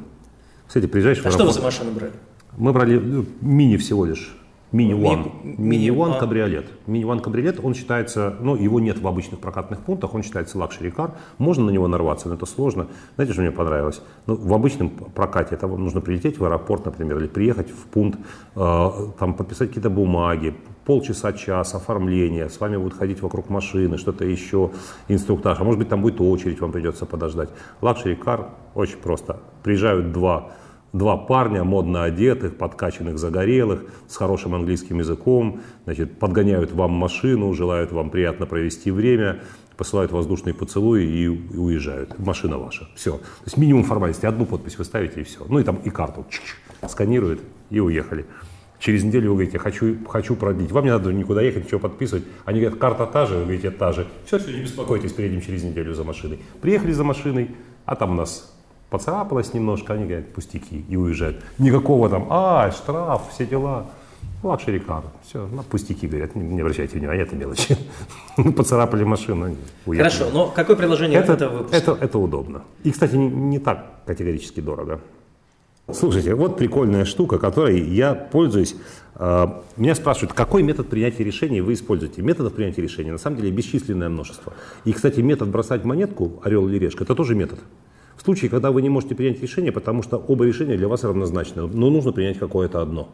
Кстати, 0.68 0.86
приезжаешь 0.86 1.22
в 1.22 1.26
А 1.26 1.32
что 1.32 1.46
вы 1.46 1.52
за 1.52 1.62
машину 1.62 1.92
брали? 1.92 2.14
Мы 2.58 2.72
брали 2.74 3.00
ну, 3.00 3.26
мини 3.42 3.78
всего 3.78 4.06
лишь. 4.06 4.36
Мини 4.74 4.94
Ми- 4.96 5.08
One. 5.08 5.32
ми- 5.44 5.56
Мини 5.58 5.92
One 5.92 6.16
а. 6.16 6.20
кабриолет. 6.20 6.66
Мини 6.88 7.06
One 7.06 7.22
кабриолет, 7.22 7.60
он 7.64 7.76
считается, 7.76 8.34
ну, 8.42 8.56
его 8.56 8.80
нет 8.80 9.00
в 9.00 9.08
обычных 9.08 9.40
прокатных 9.40 9.80
пунктах, 9.80 10.16
он 10.16 10.24
считается 10.24 10.58
luxury 10.58 10.90
car. 10.90 11.12
Можно 11.38 11.66
на 11.66 11.70
него 11.70 11.88
нарваться, 11.88 12.28
но 12.28 12.34
это 12.36 12.48
сложно. 12.48 12.88
Знаете, 13.16 13.34
что 13.34 13.42
мне 13.44 13.52
понравилось? 13.52 14.02
Ну, 14.26 14.36
в 14.36 14.52
обычном 14.54 14.90
прокате 14.90 15.56
это 15.56 15.68
нужно 15.68 16.02
прилететь 16.02 16.40
в 16.40 16.44
аэропорт, 16.44 16.86
например, 16.86 17.18
или 17.20 17.28
приехать 17.28 17.70
в 17.70 17.86
пункт, 17.86 18.20
э, 18.56 18.90
там 19.20 19.34
подписать 19.36 19.68
какие-то 19.68 19.92
бумаги, 19.92 20.56
полчаса, 20.86 21.34
час, 21.34 21.76
оформление, 21.76 22.50
с 22.50 22.60
вами 22.60 22.78
будут 22.78 22.98
ходить 22.98 23.22
вокруг 23.22 23.50
машины, 23.50 23.98
что-то 23.98 24.26
еще, 24.26 24.72
инструктаж, 25.08 25.60
а 25.60 25.64
может 25.64 25.78
быть 25.80 25.90
там 25.90 26.02
будет 26.02 26.20
очередь, 26.20 26.62
вам 26.62 26.72
придется 26.72 27.06
подождать. 27.06 27.50
Luxury 27.82 28.16
car 28.16 28.50
очень 28.74 28.98
просто. 28.98 29.40
Приезжают 29.62 30.12
два 30.12 30.50
Два 30.94 31.18
парня, 31.18 31.64
модно 31.64 32.04
одетых, 32.04 32.56
подкачанных, 32.56 33.18
загорелых, 33.18 33.84
с 34.08 34.16
хорошим 34.16 34.54
английским 34.54 35.00
языком, 35.00 35.62
значит, 35.86 36.20
подгоняют 36.20 36.72
вам 36.72 36.92
машину, 36.92 37.52
желают 37.56 37.92
вам 37.92 38.12
приятно 38.12 38.46
провести 38.46 38.92
время, 38.92 39.40
посылают 39.76 40.12
воздушные 40.12 40.54
поцелуи 40.54 41.04
и, 41.04 41.28
уезжают. 41.28 42.20
Машина 42.20 42.60
ваша. 42.60 42.88
Все. 42.94 43.14
То 43.14 43.46
есть 43.46 43.58
минимум 43.58 43.86
формальности. 43.86 44.28
Одну 44.28 44.46
подпись 44.46 44.78
вы 44.78 44.86
ставите 44.86 45.22
и 45.22 45.24
все. 45.24 45.44
Ну 45.50 45.58
и 45.58 45.64
там 45.64 45.78
и 45.78 45.90
карту 45.90 46.28
чик-чик, 46.30 46.88
сканируют 46.88 47.42
и 47.72 47.80
уехали. 47.80 48.28
Через 48.78 49.04
неделю 49.04 49.30
вы 49.30 49.36
говорите, 49.38 49.58
хочу, 49.58 49.96
хочу 50.08 50.36
продлить. 50.36 50.72
Вам 50.72 50.84
не 50.84 50.92
надо 50.92 51.12
никуда 51.12 51.42
ехать, 51.42 51.66
ничего 51.66 51.80
подписывать. 51.80 52.24
Они 52.46 52.60
говорят, 52.60 52.80
карта 52.80 53.08
та 53.08 53.26
же, 53.26 53.38
вы 53.38 53.42
говорите, 53.46 53.72
та 53.72 53.94
же. 53.94 54.06
Все, 54.28 54.38
все, 54.38 54.52
не 54.52 54.62
беспокойтесь, 54.62 55.14
приедем 55.14 55.42
через 55.42 55.64
неделю 55.64 55.96
за 55.96 56.04
машиной. 56.04 56.40
Приехали 56.62 56.92
за 56.92 57.04
машиной, 57.04 57.50
а 57.86 57.96
там 57.96 58.12
у 58.12 58.14
нас 58.14 58.53
поцарапалось 58.94 59.56
немножко, 59.56 59.94
они 59.94 60.06
говорят, 60.06 60.32
пустяки, 60.34 60.86
и 60.88 60.96
уезжают. 60.96 61.44
Никакого 61.58 62.10
там, 62.10 62.28
а, 62.30 62.70
штраф, 62.72 63.24
все 63.34 63.46
дела. 63.48 63.88
Luxury 64.44 64.78
car, 64.80 65.04
все, 65.26 65.48
ну, 65.52 65.64
пустяки, 65.64 66.06
говорят, 66.08 66.36
не, 66.36 66.44
не 66.44 66.62
обращайте 66.62 67.00
внимания, 67.00 67.24
это 67.24 67.36
мелочи. 67.36 67.76
Ну, 68.38 68.52
Поцарапали 68.54 69.04
машину, 69.04 69.56
уехали. 69.86 70.10
Хорошо, 70.10 70.32
но 70.34 70.48
какое 70.48 70.76
приложение 70.76 71.20
Это, 71.20 71.34
это 71.34 71.50
выпуск? 71.50 71.74
это, 71.74 71.98
это 72.00 72.20
удобно. 72.20 72.62
И, 72.84 72.92
кстати, 72.92 73.16
не, 73.16 73.30
не 73.30 73.60
так 73.60 73.86
категорически 74.06 74.60
дорого. 74.60 75.00
Слушайте, 75.92 76.36
вот 76.36 76.58
прикольная 76.58 77.06
штука, 77.06 77.40
которой 77.40 77.82
я 77.82 78.14
пользуюсь. 78.14 78.76
А, 79.16 79.64
Меня 79.78 79.96
спрашивают, 79.96 80.34
какой 80.34 80.62
метод 80.62 80.88
принятия 80.88 81.24
решений 81.24 81.62
вы 81.62 81.74
используете? 81.74 82.22
Методов 82.22 82.54
принятия 82.54 82.82
решений 82.82 83.12
на 83.12 83.18
самом 83.18 83.38
деле 83.38 83.50
бесчисленное 83.52 84.10
множество. 84.10 84.54
И, 84.86 84.92
кстати, 84.94 85.22
метод 85.22 85.50
бросать 85.50 85.84
монетку, 85.84 86.42
орел 86.44 86.68
или 86.68 86.78
решка, 86.78 87.04
это 87.06 87.16
тоже 87.16 87.34
метод. 87.36 87.60
Случае, 88.24 88.50
когда 88.50 88.72
вы 88.72 88.82
не 88.82 88.90
можете 88.90 89.16
принять 89.16 89.42
решение, 89.42 89.72
потому 89.72 90.02
что 90.02 90.18
оба 90.18 90.46
решения 90.46 90.78
для 90.78 90.88
вас 90.88 91.04
равнозначны, 91.04 91.68
но 91.68 91.90
нужно 91.90 92.12
принять 92.14 92.40
какое-то 92.40 92.82
одно. 92.82 93.10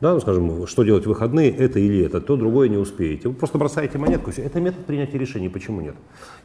Да, 0.00 0.12
ну, 0.12 0.20
скажем, 0.20 0.66
что 0.66 0.82
делать 0.82 1.04
в 1.04 1.08
выходные, 1.08 1.50
это 1.50 1.78
или 1.78 2.04
это, 2.04 2.20
то 2.20 2.36
другое 2.36 2.68
не 2.68 2.76
успеете. 2.76 3.28
Вы 3.28 3.34
просто 3.34 3.58
бросаете 3.58 3.96
монетку, 3.96 4.32
это 4.36 4.60
метод 4.60 4.84
принятия 4.86 5.18
решений, 5.18 5.48
почему 5.48 5.80
нет? 5.80 5.94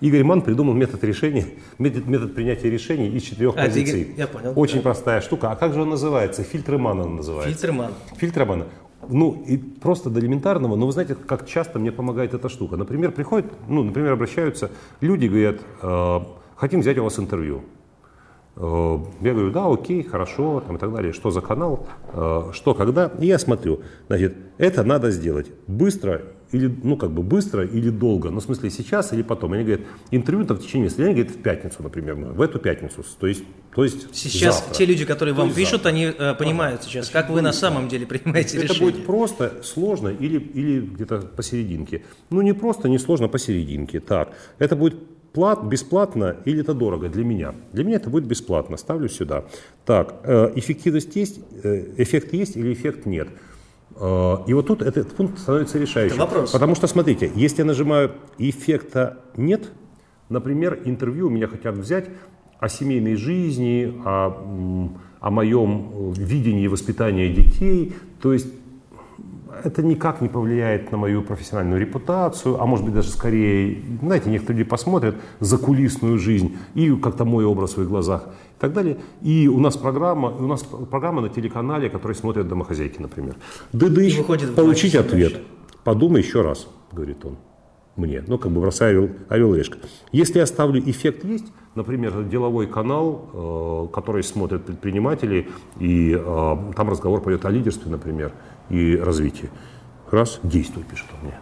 Игорь 0.02 0.24
Ман 0.24 0.44
придумал 0.44 0.74
метод 0.74 1.04
решения, 1.04 1.46
метод, 1.80 2.06
метод 2.06 2.36
принятия 2.36 2.70
решений 2.70 3.10
из 3.10 3.24
четырех 3.24 3.58
А, 3.58 3.66
позиций. 3.66 4.02
Игорь- 4.02 4.14
я 4.20 4.28
понял, 4.28 4.54
Очень 4.56 4.78
да. 4.78 4.82
простая 4.84 5.20
штука. 5.22 5.52
А 5.52 5.56
как 5.56 5.74
же 5.74 5.82
он 5.82 5.90
называется? 5.90 6.44
Фильтры 6.44 6.78
Мана 6.78 7.04
он 7.04 7.16
называется. 7.16 7.50
Фильтрман. 7.52 7.92
Фильтр 8.18 8.46
Мана. 8.46 8.66
Ну, 9.10 9.44
и 9.48 9.58
просто 9.58 10.10
до 10.12 10.20
элементарного, 10.20 10.76
но 10.76 10.86
вы 10.86 10.92
знаете, 10.92 11.16
как 11.16 11.48
часто 11.48 11.80
мне 11.80 11.92
помогает 11.92 12.34
эта 12.36 12.50
штука. 12.50 12.78
Например, 12.78 13.12
приходят, 13.12 13.48
ну, 13.68 13.84
например, 13.84 14.12
обращаются 14.14 14.70
люди, 15.02 15.26
говорят, 15.26 15.60
«Э, 15.82 16.20
хотим 16.56 16.82
взять 16.82 16.98
у 17.00 17.04
вас 17.04 17.18
интервью. 17.18 17.64
Э, 18.60 18.98
Я 19.22 19.34
говорю, 19.34 19.52
да, 19.52 19.66
окей, 19.72 20.04
хорошо, 20.04 20.62
там, 20.66 20.76
и 20.76 20.80
так 20.80 20.94
далее. 20.94 21.14
Что 21.14 21.32
за 21.32 21.42
канал, 21.42 21.88
э, 22.14 22.52
что, 22.54 22.74
когда. 22.74 23.12
И 23.20 23.26
я 23.26 23.40
смотрю, 23.40 23.80
значит, 24.08 24.36
это 24.58 24.84
надо 24.84 25.12
сделать 25.12 25.48
быстро 25.68 26.22
или, 26.52 26.68
ну, 26.84 26.98
как 26.98 27.12
бы 27.12 27.22
быстро 27.24 27.64
или 27.64 27.90
долго. 27.90 28.32
Ну, 28.32 28.40
в 28.40 28.44
смысле, 28.44 28.70
сейчас 28.70 29.14
или 29.14 29.22
потом. 29.22 29.54
Они 29.54 29.64
говорят, 29.64 29.86
интервью 30.12 30.46
там 30.46 30.58
в 30.58 30.62
течение 30.62 30.86
месяца. 30.86 31.04
Они 31.04 31.14
говорят, 31.14 31.32
в 31.32 31.38
пятницу, 31.42 31.82
например, 31.84 32.16
в 32.16 32.42
эту 32.42 32.60
пятницу. 32.60 33.04
То 33.20 33.28
есть, 33.28 33.44
то 33.74 33.84
есть 33.84 34.14
Сейчас 34.14 34.56
завтра. 34.60 34.74
те 34.76 34.86
люди, 34.86 35.06
которые 35.06 35.36
То 35.36 35.42
вам 35.42 35.54
пишут, 35.54 35.84
завтра. 35.84 35.90
они 35.90 36.04
э, 36.06 36.34
понимают 36.34 36.84
сейчас, 36.84 37.10
как 37.10 37.30
вы 37.30 37.42
на 37.42 37.54
самом 37.54 37.88
деле 37.88 38.06
принимаете 38.08 38.58
Это 38.58 38.68
решение. 38.68 38.92
будет 38.92 39.06
просто, 39.06 39.54
сложно 39.64 40.10
или, 40.10 40.38
или 40.40 40.82
где-то 40.82 41.20
посерединке. 41.22 42.02
Ну, 42.30 42.42
не 42.42 42.54
просто, 42.54 42.90
не 42.90 42.98
сложно, 42.98 43.28
посерединке. 43.30 44.00
Так, 44.00 44.34
это 44.58 44.76
будет 44.76 44.96
плат, 45.34 45.64
бесплатно 45.64 46.38
или 46.46 46.62
это 46.62 46.74
дорого 46.74 47.10
для 47.10 47.24
меня? 47.24 47.56
Для 47.74 47.84
меня 47.84 47.98
это 47.98 48.10
будет 48.10 48.26
бесплатно. 48.26 48.78
Ставлю 48.78 49.10
сюда. 49.10 49.46
Так, 49.86 50.16
э, 50.24 50.52
эффективность 50.56 51.16
есть, 51.16 51.40
э, 51.64 51.86
эффект 51.98 52.34
есть 52.34 52.58
или 52.58 52.74
эффект 52.74 53.06
нет? 53.06 53.28
Э, 53.96 54.38
И 54.48 54.54
вот 54.54 54.68
тут 54.68 54.82
этот 54.82 55.12
пункт 55.12 55.40
становится 55.40 55.78
решающим. 55.78 56.16
Это 56.16 56.26
вопрос. 56.26 56.52
Потому 56.52 56.76
что, 56.76 56.88
смотрите, 56.88 57.32
если 57.36 57.60
я 57.60 57.66
нажимаю 57.66 58.12
«эффекта 58.38 59.20
нет», 59.38 59.72
например, 60.30 60.80
интервью 60.86 61.28
у 61.28 61.30
меня 61.30 61.48
хотят 61.48 61.76
взять 61.76 62.06
о 62.60 62.70
семейной 62.70 63.16
жизни, 63.16 63.94
о, 64.06 64.92
о 65.20 65.32
моем 65.32 66.12
видении 66.14 66.68
воспитания 66.68 67.30
детей, 67.34 67.94
то 68.22 68.34
есть 68.34 68.48
это 69.66 69.84
никак 69.84 70.22
не 70.22 70.30
повлияет 70.30 70.92
на 70.92 70.98
мою 70.98 71.22
профессиональную 71.22 71.80
репутацию, 71.80 72.62
а 72.62 72.66
может 72.66 72.86
быть 72.86 72.94
даже 72.94 73.10
скорее, 73.10 73.82
знаете, 74.02 74.30
некоторые 74.30 74.60
люди 74.60 74.70
посмотрят 74.70 75.16
закулисную 75.40 76.18
жизнь 76.18 76.58
и 76.74 76.94
как-то 76.96 77.26
мой 77.26 77.46
образ 77.46 77.78
в 77.78 77.82
их 77.82 77.88
глазах 77.88 78.24
и 78.58 78.62
так 78.62 78.74
далее. 78.74 78.98
И 79.22 79.48
у 79.48 79.60
нас 79.60 79.78
программа, 79.78 80.30
у 80.30 80.48
нас 80.48 80.64
программа 80.64 81.22
на 81.22 81.30
телеканале, 81.30 81.90
который 81.90 82.14
смотрят 82.14 82.48
домохозяйки, 82.48 83.02
например. 83.02 83.36
Дыдыщ, 83.74 84.18
выходит 84.18 84.56
получить 84.56 84.96
ответ. 84.96 85.42
Подумай 85.84 86.22
еще 86.22 86.42
раз, 86.42 86.68
говорит 86.92 87.24
он 87.26 87.38
мне. 88.00 88.24
Ну, 88.26 88.38
как 88.38 88.52
бы 88.52 88.62
бросаю 88.62 88.90
орел, 88.90 89.10
орел 89.30 89.56
решка. 89.56 89.78
Если 90.12 90.40
я 90.40 90.46
ставлю 90.46 90.82
эффект 90.90 91.24
есть, 91.24 91.46
например, 91.76 92.24
деловой 92.24 92.68
канал, 92.68 93.30
э, 93.34 93.94
который 93.94 94.24
смотрят 94.24 94.66
предприниматели, 94.66 95.48
и 95.80 96.14
э, 96.14 96.58
там 96.76 96.90
разговор 96.90 97.22
пойдет 97.22 97.46
о 97.46 97.50
лидерстве, 97.50 97.92
например, 97.92 98.32
и 98.70 98.96
развитии. 98.98 99.50
Раз, 100.12 100.40
действуй, 100.44 100.84
пишет 100.84 101.08
он 101.14 101.28
мне. 101.28 101.40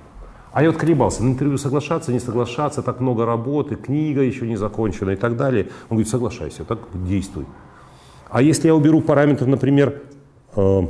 А 0.52 0.64
я 0.64 0.72
вот 0.72 0.80
колебался, 0.80 1.24
на 1.24 1.30
интервью 1.30 1.58
соглашаться, 1.58 2.12
не 2.12 2.20
соглашаться, 2.20 2.82
так 2.82 3.00
много 3.00 3.26
работы, 3.26 3.76
книга 3.76 4.22
еще 4.22 4.48
не 4.48 4.56
закончена 4.56 5.12
и 5.12 5.16
так 5.16 5.38
далее. 5.38 5.66
Он 5.90 5.98
говорит, 5.98 6.08
соглашайся, 6.08 6.64
так 6.64 6.80
действуй. 6.94 7.46
А 8.30 8.42
если 8.42 8.68
я 8.68 8.76
уберу 8.76 9.02
параметр, 9.02 9.46
например, 9.46 10.02
э, 10.56 10.82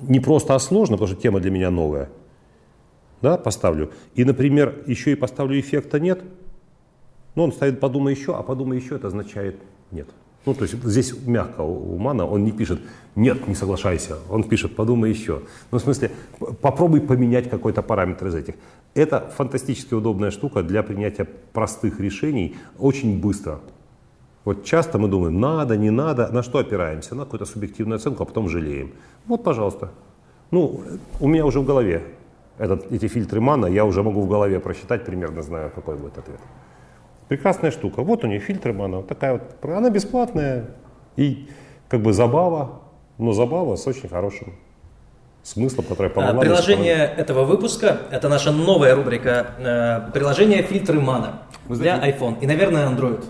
не 0.00 0.20
просто, 0.20 0.54
а 0.54 0.58
сложно, 0.58 0.96
потому 0.96 1.12
что 1.12 1.20
тема 1.20 1.40
для 1.40 1.50
меня 1.50 1.70
новая, 1.70 2.08
да, 3.22 3.36
поставлю, 3.36 3.90
и, 4.14 4.24
например, 4.24 4.82
еще 4.86 5.12
и 5.12 5.14
поставлю 5.14 5.60
эффекта 5.60 6.00
нет, 6.00 6.22
ну, 7.34 7.44
он 7.44 7.52
ставит 7.52 7.80
«подумай 7.80 8.14
еще», 8.14 8.34
а 8.34 8.42
«подумай 8.42 8.78
еще» 8.78 8.96
это 8.96 9.08
означает 9.08 9.60
«нет». 9.90 10.08
Ну, 10.46 10.54
то 10.54 10.62
есть 10.62 10.82
здесь 10.82 11.14
мягко 11.26 11.60
у 11.60 11.98
Мана, 11.98 12.26
он 12.26 12.44
не 12.44 12.52
пишет 12.52 12.80
«нет, 13.14 13.46
не 13.46 13.54
соглашайся», 13.54 14.16
он 14.30 14.44
пишет 14.44 14.74
«подумай 14.74 15.10
еще». 15.10 15.42
Ну, 15.70 15.78
в 15.78 15.82
смысле, 15.82 16.10
попробуй 16.62 17.02
поменять 17.02 17.50
какой-то 17.50 17.82
параметр 17.82 18.28
из 18.28 18.34
этих. 18.34 18.54
Это 18.94 19.30
фантастически 19.36 19.94
удобная 19.94 20.30
штука 20.30 20.62
для 20.62 20.82
принятия 20.82 21.26
простых 21.52 22.00
решений 22.00 22.56
очень 22.78 23.20
быстро. 23.20 23.60
Вот 24.44 24.64
часто 24.64 24.98
мы 24.98 25.08
думаем, 25.08 25.38
надо, 25.38 25.76
не 25.76 25.90
надо, 25.90 26.32
на 26.32 26.42
что 26.42 26.58
опираемся? 26.58 27.14
На 27.14 27.24
какую-то 27.24 27.44
субъективную 27.44 27.96
оценку, 27.96 28.22
а 28.22 28.26
потом 28.26 28.48
жалеем. 28.48 28.92
Вот, 29.26 29.44
пожалуйста, 29.44 29.90
Ну, 30.50 30.80
у 31.20 31.28
меня 31.28 31.44
уже 31.44 31.60
в 31.60 31.66
голове 31.66 32.02
этот, 32.58 32.90
эти 32.92 33.08
фильтры 33.08 33.40
мана, 33.40 33.66
я 33.66 33.84
уже 33.84 34.02
могу 34.02 34.22
в 34.22 34.28
голове 34.28 34.58
просчитать, 34.58 35.04
примерно 35.04 35.42
знаю, 35.42 35.70
какой 35.74 35.96
будет 35.96 36.18
ответ. 36.18 36.40
Прекрасная 37.30 37.70
штука. 37.70 38.02
Вот 38.02 38.24
у 38.24 38.26
нее 38.26 38.40
фильтры 38.40 38.72
мана, 38.72 38.96
вот 38.96 39.06
такая 39.06 39.34
вот, 39.34 39.42
она 39.62 39.88
бесплатная 39.88 40.70
и 41.14 41.48
как 41.88 42.02
бы 42.02 42.12
забава, 42.12 42.80
но 43.18 43.32
забава 43.32 43.76
с 43.76 43.86
очень 43.86 44.08
хорошим 44.08 44.54
смыслом, 45.44 45.84
который 45.84 46.10
помогла. 46.10 46.40
Приложение 46.40 46.96
этого 47.16 47.44
выпуска– 47.44 48.00
это 48.10 48.28
наша 48.28 48.50
новая 48.50 48.96
рубрика 48.96 49.46
э, 49.58 50.10
«Приложение 50.12 50.64
фильтры 50.64 50.98
мана» 50.98 51.42
для 51.68 52.04
iPhone 52.04 52.40
и, 52.40 52.48
наверное, 52.48 52.88
Android. 52.88 53.24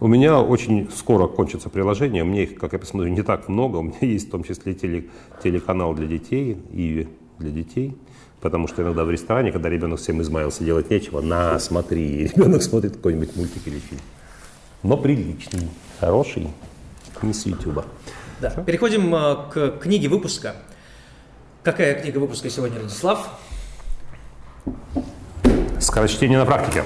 У 0.00 0.08
меня 0.08 0.40
очень 0.40 0.90
скоро 0.90 1.28
кончится 1.28 1.70
приложение. 1.70 2.24
У 2.24 2.26
меня 2.26 2.42
их, 2.42 2.56
как 2.56 2.72
я 2.72 2.80
посмотрю, 2.80 3.12
не 3.12 3.22
так 3.22 3.48
много. 3.48 3.76
У 3.76 3.82
меня 3.82 3.98
есть 4.00 4.26
в 4.26 4.30
том 4.32 4.42
числе 4.42 4.74
теле, 4.74 5.10
телеканал 5.44 5.94
для 5.94 6.08
детей 6.08 6.58
и 6.72 7.06
для 7.38 7.50
детей. 7.52 7.96
Потому 8.44 8.68
что 8.68 8.82
иногда 8.82 9.04
в 9.06 9.10
ресторане, 9.10 9.52
когда 9.52 9.70
ребенок 9.70 9.98
всем 9.98 10.20
измаился, 10.20 10.64
делать 10.64 10.90
нечего, 10.90 11.22
на, 11.22 11.58
смотри, 11.58 12.04
и 12.06 12.26
ребенок 12.36 12.62
смотрит 12.62 12.94
какой-нибудь 12.96 13.34
мультик 13.36 13.62
или 13.64 13.78
фильм. 13.78 14.02
Но 14.82 14.98
приличный, 14.98 15.70
хороший, 15.98 16.48
не 17.22 17.32
с 17.32 17.46
YouTube. 17.46 17.86
Да. 18.42 18.50
Переходим 18.50 19.14
э, 19.14 19.36
к 19.50 19.78
книге 19.80 20.08
выпуска. 20.08 20.56
Какая 21.62 21.94
книга 21.94 22.18
выпуска 22.18 22.50
сегодня, 22.50 22.80
Радислав? 22.80 23.30
Скорочтение 25.80 26.36
на 26.36 26.44
практике. 26.44 26.84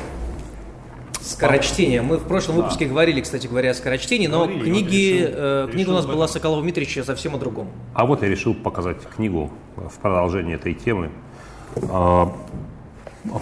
Скорочтение. 1.21 2.03
Мы 2.03 2.19
в 2.19 2.29
прошлом 2.29 2.55
да. 2.55 2.63
выпуске 2.63 2.87
говорили, 2.87 3.21
кстати 3.21 3.49
говоря, 3.49 3.73
о 3.73 3.75
скорочтении, 3.75 4.29
но 4.29 4.45
говорили, 4.45 4.63
книги, 4.63 5.23
решил, 5.23 5.35
э, 5.35 5.69
книга 5.73 5.91
у 5.91 5.95
нас 5.95 6.07
была 6.07 6.29
Соколова 6.29 6.63
Митрича 6.63 7.03
совсем 7.03 7.35
о 7.35 7.39
другом. 7.39 7.69
А 7.95 8.07
вот 8.07 8.23
я 8.23 8.29
решил 8.29 8.55
показать 8.55 8.99
книгу 9.17 9.51
в 9.75 9.99
продолжении 9.99 10.55
этой 10.55 10.75
темы. 10.75 11.11
А, 11.91 12.33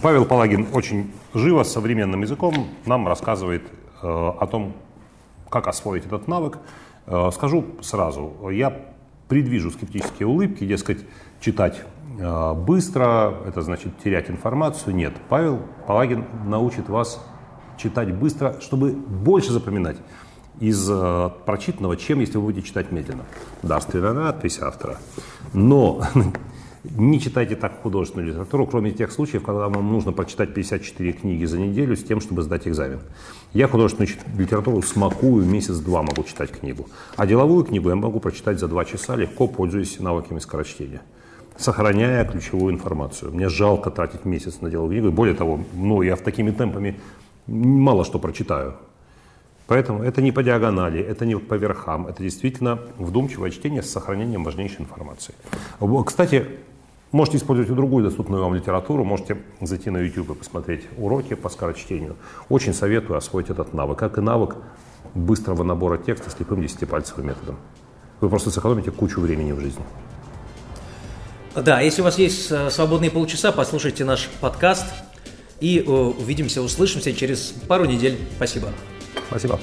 Павел 0.03 0.25
Палагин 0.25 0.69
очень 0.73 1.13
живо, 1.35 1.63
современным 1.63 2.23
языком 2.23 2.55
нам 2.87 3.07
рассказывает 3.07 3.63
э, 4.03 4.07
о 4.07 4.47
том, 4.47 4.73
как 5.49 5.69
освоить 5.69 6.07
этот 6.07 6.29
навык. 6.29 6.59
Э, 7.07 7.31
скажу 7.33 7.65
сразу, 7.83 8.51
я 8.51 8.77
предвижу 9.29 9.71
скептические 9.71 10.27
улыбки, 10.27 10.67
дескать, 10.67 11.05
читать 11.41 11.83
э, 12.19 12.55
быстро, 12.55 13.35
это 13.47 13.63
значит 13.63 13.99
терять 14.03 14.31
информацию. 14.31 14.95
Нет, 14.95 15.15
Павел 15.29 15.61
Палагин 15.87 16.25
научит 16.45 16.89
вас 16.89 17.25
читать 17.77 18.13
быстро, 18.15 18.57
чтобы 18.61 18.93
больше 18.93 19.53
запоминать 19.53 19.99
из 20.59 20.91
прочитанного, 21.45 21.99
чем 21.99 22.21
если 22.21 22.39
вы 22.39 22.45
будете 22.45 22.67
читать 22.67 22.91
медленно. 22.91 23.25
Дарственная 23.63 24.15
надпись 24.15 24.59
автора. 24.59 24.97
Но 25.53 26.01
не 26.97 27.21
читайте 27.21 27.57
так 27.57 27.81
художественную 27.83 28.29
литературу, 28.29 28.67
кроме 28.67 28.91
тех 28.91 29.13
случаев, 29.13 29.43
когда 29.43 29.69
вам 29.69 29.93
нужно 29.93 30.13
прочитать 30.13 30.55
54 30.55 31.13
книги 31.13 31.45
за 31.45 31.59
неделю 31.59 31.97
с 31.97 32.05
тем, 32.05 32.21
чтобы 32.21 32.43
сдать 32.43 32.69
экзамен. 32.69 33.01
Я 33.53 33.69
художественную 33.69 34.13
литературу 34.39 34.83
смакую, 34.83 35.45
месяц-два 35.45 36.03
могу 36.03 36.23
читать 36.25 36.51
книгу. 36.51 36.89
А 37.17 37.27
деловую 37.27 37.65
книгу 37.65 37.89
я 37.89 37.97
могу 37.97 38.21
прочитать 38.21 38.59
за 38.59 38.69
два 38.69 38.85
часа, 38.85 39.17
легко 39.17 39.49
пользуясь 39.49 40.01
навыками 40.01 40.39
скорочтения 40.39 41.03
сохраняя 41.59 42.25
ключевую 42.25 42.75
информацию. 42.75 43.33
Мне 43.33 43.49
жалко 43.49 43.91
тратить 43.91 44.27
месяц 44.27 44.61
на 44.61 44.71
деловую 44.71 44.93
книгу. 44.93 45.11
Более 45.11 45.35
того, 45.35 45.61
ну, 45.75 46.03
я 46.03 46.15
в 46.15 46.21
такими 46.21 46.51
темпами 46.51 47.01
мало 47.47 48.05
что 48.05 48.19
прочитаю. 48.19 48.75
Поэтому 49.67 50.03
это 50.03 50.23
не 50.23 50.31
по 50.31 50.43
диагонали, 50.43 51.01
это 51.01 51.27
не 51.27 51.37
по 51.37 51.55
верхам, 51.55 52.07
это 52.07 52.23
действительно 52.23 52.79
вдумчивое 52.99 53.51
чтение 53.51 53.83
с 53.83 53.91
сохранением 53.91 54.45
важнейшей 54.45 54.83
информации. 54.83 55.35
Кстати, 56.05 56.47
Можете 57.13 57.39
использовать 57.39 57.71
и 57.71 57.75
другую 57.75 58.05
доступную 58.05 58.43
вам 58.43 58.55
литературу, 58.55 59.05
можете 59.05 59.39
зайти 59.61 59.91
на 59.91 59.99
YouTube 59.99 60.31
и 60.31 60.35
посмотреть 60.35 60.83
уроки 60.99 61.35
по 61.35 61.49
скорочтению. 61.49 62.17
Очень 62.49 62.75
советую 62.75 63.17
освоить 63.17 63.49
этот 63.49 63.73
навык, 63.73 63.99
как 63.99 64.19
и 64.19 64.21
навык 64.21 64.57
быстрого 65.15 65.63
набора 65.63 65.99
текста 65.99 66.31
слепым 66.31 66.63
десятипальцевым 66.63 67.29
методом. 67.29 67.57
Вы 68.21 68.29
просто 68.29 68.51
сэкономите 68.51 68.91
кучу 68.91 69.21
времени 69.21 69.53
в 69.53 69.61
жизни. 69.61 69.83
Да, 71.55 71.81
если 71.81 72.03
у 72.03 72.05
вас 72.05 72.19
есть 72.19 72.51
э, 72.51 72.71
свободные 72.71 73.11
полчаса, 73.11 73.51
послушайте 73.51 74.05
наш 74.05 74.29
подкаст 74.41 74.87
и 75.61 75.79
э, 75.79 75.91
увидимся, 75.91 76.61
услышимся 76.61 77.15
через 77.15 77.55
пару 77.67 77.87
недель. 77.87 78.19
Спасибо. 78.37 78.69
Спасибо. 79.29 79.59